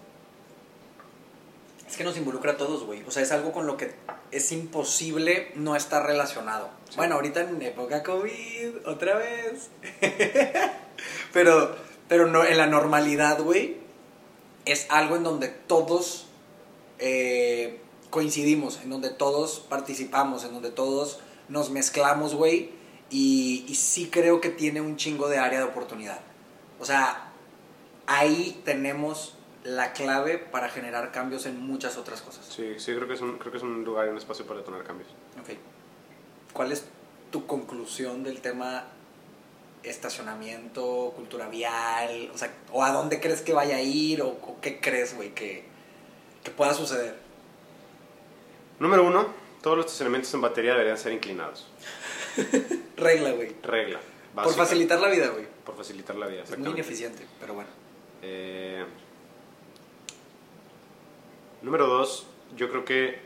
Es 1.87 1.97
que 1.97 2.05
nos 2.05 2.17
involucra 2.17 2.53
a 2.53 2.57
todos, 2.57 2.85
güey. 2.85 3.03
O 3.07 3.11
sea, 3.11 3.23
es 3.23 3.33
algo 3.33 3.53
con 3.53 3.67
lo 3.67 3.77
que 3.77 3.95
es 4.31 4.53
imposible 4.53 5.53
no 5.55 5.77
estar 5.77 6.05
relacionado. 6.05 6.71
Sí. 6.89 6.97
Bueno, 6.97 7.17
ahorita 7.17 7.43
en 7.43 7.63
época 7.63 8.03
COVID, 8.03 8.87
otra 8.87 9.17
vez. 9.17 9.71
pero, 11.33 11.77
pero 12.09 12.27
no, 12.27 12.45
en 12.45 12.59
la 12.59 12.67
normalidad, 12.67 13.41
güey, 13.41 13.77
es 14.65 14.87
algo 14.91 15.17
en 15.17 15.23
donde 15.23 15.49
todos 15.49 16.27
eh, 16.99 17.81
coincidimos, 18.11 18.81
en 18.83 18.91
donde 18.91 19.11
todos 19.11 19.61
participamos, 19.69 20.45
en 20.45 20.53
donde 20.53 20.71
todos 20.71 21.21
nos 21.49 21.71
mezclamos, 21.71 22.35
güey. 22.35 22.71
Y, 23.11 23.65
y 23.67 23.75
sí 23.77 24.11
creo 24.11 24.41
que 24.41 24.51
tiene 24.51 24.83
un 24.83 24.97
chingo 24.97 25.29
de 25.29 25.39
área 25.39 25.61
de 25.61 25.65
oportunidad. 25.65 26.21
O 26.79 26.85
sea, 26.85 27.33
ahí 28.07 28.61
tenemos 28.65 29.38
la 29.69 29.93
clave 29.93 30.39
para 30.39 30.69
generar 30.71 31.13
cambios 31.13 31.45
en 31.47 31.61
muchas 31.61 31.97
otras 31.99 32.23
cosas. 32.23 32.47
Sí, 32.47 32.75
sí, 32.79 32.95
creo 32.95 33.07
que 33.07 33.15
es 33.15 33.21
un, 33.21 33.39
creo 33.39 33.53
que 33.53 33.59
es 33.59 33.65
un 33.65 33.85
lugar 33.85 34.07
y 34.07 34.11
un 34.11 34.17
espacio 34.17 34.47
para 34.47 34.61
detonar 34.61 34.83
cambios. 34.83 35.11
Ok. 35.41 35.57
¿Cuál 36.53 36.73
es 36.73 36.85
tu 37.31 37.47
conclusión 37.47 38.25
del 38.25 38.41
tema 38.41 38.87
estacionamiento, 39.83 41.13
cultura 41.15 41.49
vial? 41.49 42.31
O 42.35 42.39
sea, 42.39 42.51
¿o 42.73 42.83
a 42.83 42.93
dónde 42.93 43.21
crees 43.21 43.43
que 43.43 43.53
vaya 43.53 43.77
a 43.77 43.83
ir? 43.83 44.23
¿O, 44.23 44.29
o 44.29 44.59
qué 44.63 44.81
crees, 44.81 45.15
güey, 45.15 45.35
que, 45.35 45.65
que 46.43 46.51
pueda 46.51 46.73
suceder? 46.73 47.17
Número 48.79 49.05
uno, 49.05 49.27
todos 49.61 49.77
los 49.77 49.87
estacionamientos 49.87 50.33
en 50.33 50.41
batería 50.41 50.73
deberían 50.73 50.97
ser 50.97 51.13
inclinados. 51.13 51.67
Regla, 52.97 53.33
güey. 53.33 53.55
Regla. 53.63 54.01
Por 54.35 54.45
básica. 54.45 54.65
facilitar 54.65 55.01
la 55.01 55.09
vida, 55.09 55.29
güey. 55.29 55.47
Por 55.65 55.77
facilitar 55.77 56.17
la 56.17 56.27
vida. 56.27 56.45
Es 56.45 56.57
muy 56.57 56.71
ineficiente, 56.71 57.27
pero 57.39 57.55
bueno. 57.55 57.69
Eh, 58.23 58.85
número 61.63 61.87
dos, 61.87 62.27
yo 62.57 62.69
creo 62.71 62.85
que 62.85 63.21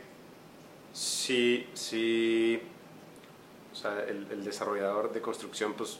si, 0.93 1.67
si 1.73 2.61
o 3.71 3.75
sea, 3.75 3.99
el, 4.07 4.27
el 4.31 4.43
desarrollador 4.43 5.11
de 5.13 5.21
construcción, 5.21 5.73
pues 5.73 5.93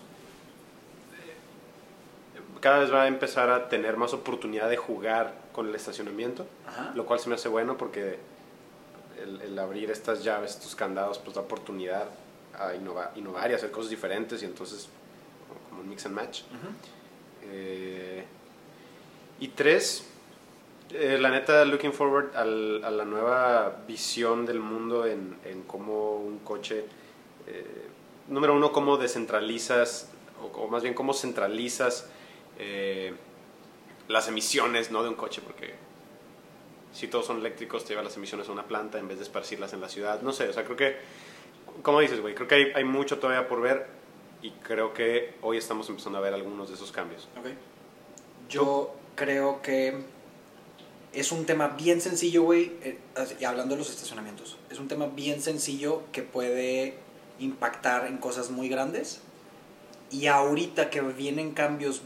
eh, 1.15 2.39
cada 2.59 2.79
vez 2.79 2.93
va 2.93 3.03
a 3.03 3.07
empezar 3.07 3.49
a 3.49 3.69
tener 3.69 3.97
más 3.97 4.13
oportunidad 4.13 4.69
de 4.69 4.77
jugar 4.77 5.33
con 5.51 5.67
el 5.67 5.75
estacionamiento, 5.75 6.45
Ajá. 6.67 6.91
lo 6.95 7.05
cual 7.05 7.19
se 7.19 7.29
me 7.29 7.35
hace 7.35 7.49
bueno 7.49 7.77
porque 7.77 8.19
el, 9.21 9.41
el 9.41 9.59
abrir 9.59 9.89
estas 9.91 10.23
llaves, 10.23 10.51
estos 10.51 10.75
candados, 10.75 11.19
pues 11.19 11.35
da 11.35 11.41
oportunidad 11.41 12.07
a 12.57 12.73
innova- 12.75 13.11
innovar 13.15 13.49
y 13.51 13.53
hacer 13.55 13.71
cosas 13.71 13.89
diferentes 13.89 14.41
y 14.43 14.45
entonces 14.45 14.87
como- 15.69 15.81
un 15.81 15.89
mix 15.89 16.05
and 16.05 16.15
match. 16.15 16.41
Eh, 17.45 18.23
y 19.39 19.47
tres, 19.49 20.05
eh, 20.91 21.17
la 21.19 21.29
neta, 21.29 21.65
looking 21.65 21.93
forward 21.93 22.35
al- 22.35 22.83
a 22.83 22.91
la 22.91 23.05
nueva 23.05 23.77
visión 23.87 24.45
del 24.45 24.59
mundo 24.59 25.05
en, 25.05 25.37
en 25.45 25.63
cómo 25.63 26.17
un 26.17 26.39
coche, 26.39 26.85
eh, 27.47 27.87
número 28.27 28.53
uno, 28.55 28.71
cómo 28.71 28.97
descentralizas, 28.97 30.09
o, 30.41 30.47
o 30.63 30.67
más 30.67 30.83
bien 30.83 30.93
cómo 30.93 31.13
centralizas 31.13 32.09
eh, 32.59 33.13
las 34.07 34.27
emisiones 34.27 34.91
¿no? 34.91 35.01
de 35.03 35.09
un 35.09 35.15
coche, 35.15 35.41
porque 35.43 35.73
si 36.91 37.07
todos 37.07 37.25
son 37.25 37.37
eléctricos, 37.39 37.83
te 37.83 37.89
llevas 37.89 38.05
las 38.05 38.17
emisiones 38.17 38.47
a 38.49 38.51
una 38.51 38.63
planta 38.63 38.99
en 38.99 39.07
vez 39.07 39.17
de 39.17 39.23
esparcirlas 39.23 39.73
en 39.73 39.81
la 39.81 39.89
ciudad. 39.89 40.21
No 40.21 40.31
sé, 40.31 40.47
o 40.49 40.53
sea, 40.53 40.63
creo 40.63 40.77
que, 40.77 40.97
como 41.81 41.99
dices, 42.01 42.21
güey, 42.21 42.35
creo 42.35 42.47
que 42.47 42.55
hay, 42.55 42.71
hay 42.75 42.83
mucho 42.83 43.17
todavía 43.17 43.47
por 43.47 43.61
ver 43.61 43.87
y 44.43 44.51
creo 44.51 44.93
que 44.93 45.33
hoy 45.41 45.57
estamos 45.57 45.89
empezando 45.89 46.19
a 46.19 46.21
ver 46.21 46.33
algunos 46.35 46.67
de 46.69 46.75
esos 46.75 46.91
cambios. 46.91 47.27
Ok. 47.39 47.47
Yo 48.49 48.93
creo 49.15 49.61
que 49.63 50.03
es 51.13 51.31
un 51.31 51.45
tema 51.45 51.69
bien 51.69 52.01
sencillo, 52.01 52.43
güey, 52.43 52.73
eh, 52.83 52.97
hablando 53.45 53.75
de 53.75 53.79
los 53.79 53.89
estacionamientos. 53.89 54.57
Es 54.69 54.79
un 54.79 54.87
tema 54.87 55.07
bien 55.07 55.41
sencillo 55.41 56.03
que 56.11 56.23
puede 56.23 56.95
impactar 57.39 58.07
en 58.07 58.17
cosas 58.17 58.49
muy 58.49 58.69
grandes. 58.69 59.21
Y 60.11 60.27
ahorita 60.27 60.89
que 60.89 61.01
vienen 61.01 61.51
cambios 61.51 62.01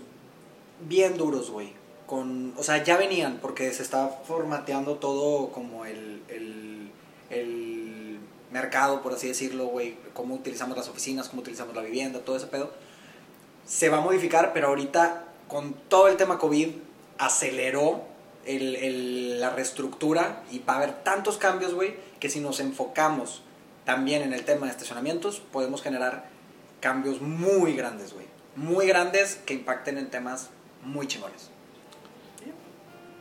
bien 0.87 1.17
duros, 1.17 1.49
güey. 1.49 1.73
Con, 2.05 2.53
o 2.57 2.63
sea, 2.63 2.83
ya 2.83 2.97
venían 2.97 3.39
porque 3.41 3.73
se 3.73 3.83
está 3.83 4.07
formateando 4.07 4.95
todo 4.95 5.49
como 5.49 5.85
el, 5.85 6.21
el, 6.29 6.91
el 7.29 8.19
mercado, 8.51 9.01
por 9.01 9.13
así 9.13 9.27
decirlo, 9.27 9.65
güey. 9.67 9.97
Cómo 10.13 10.35
utilizamos 10.35 10.77
las 10.77 10.87
oficinas, 10.87 11.29
cómo 11.29 11.41
utilizamos 11.41 11.75
la 11.75 11.81
vivienda, 11.81 12.19
todo 12.19 12.37
ese 12.37 12.47
pedo 12.47 12.71
se 13.67 13.89
va 13.89 13.97
a 13.97 14.01
modificar, 14.01 14.53
pero 14.53 14.69
ahorita 14.69 15.25
con 15.47 15.73
todo 15.89 16.07
el 16.07 16.15
tema 16.15 16.39
COVID 16.39 16.69
aceleró 17.17 18.05
el- 18.47 18.75
el- 18.77 19.39
la 19.41 19.49
reestructura 19.51 20.43
y 20.51 20.59
va 20.59 20.73
a 20.73 20.77
haber 20.77 21.03
tantos 21.03 21.37
cambios, 21.37 21.73
güey, 21.73 21.95
que 22.19 22.29
si 22.29 22.39
nos 22.39 22.59
enfocamos 22.59 23.43
también 23.85 24.21
en 24.21 24.33
el 24.33 24.43
tema 24.45 24.65
de 24.65 24.71
estacionamientos, 24.71 25.39
podemos 25.39 25.81
generar 25.81 26.25
cambios 26.81 27.21
muy 27.21 27.73
grandes, 27.75 28.13
güey. 28.13 28.25
Muy 28.55 28.87
grandes 28.87 29.35
que 29.45 29.53
impacten 29.53 29.97
en 29.97 30.09
temas 30.09 30.49
muy 30.83 31.07
chingones. 31.07 31.49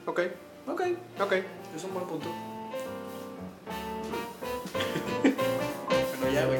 Ok, 0.07 0.21
Ok, 0.69 0.83
ok. 1.21 1.33
es 1.77 1.85
un 1.85 1.95
buen 1.95 2.07
punto. 2.07 2.27
bueno, 5.23 6.35
ya, 6.35 6.47
güey, 6.47 6.59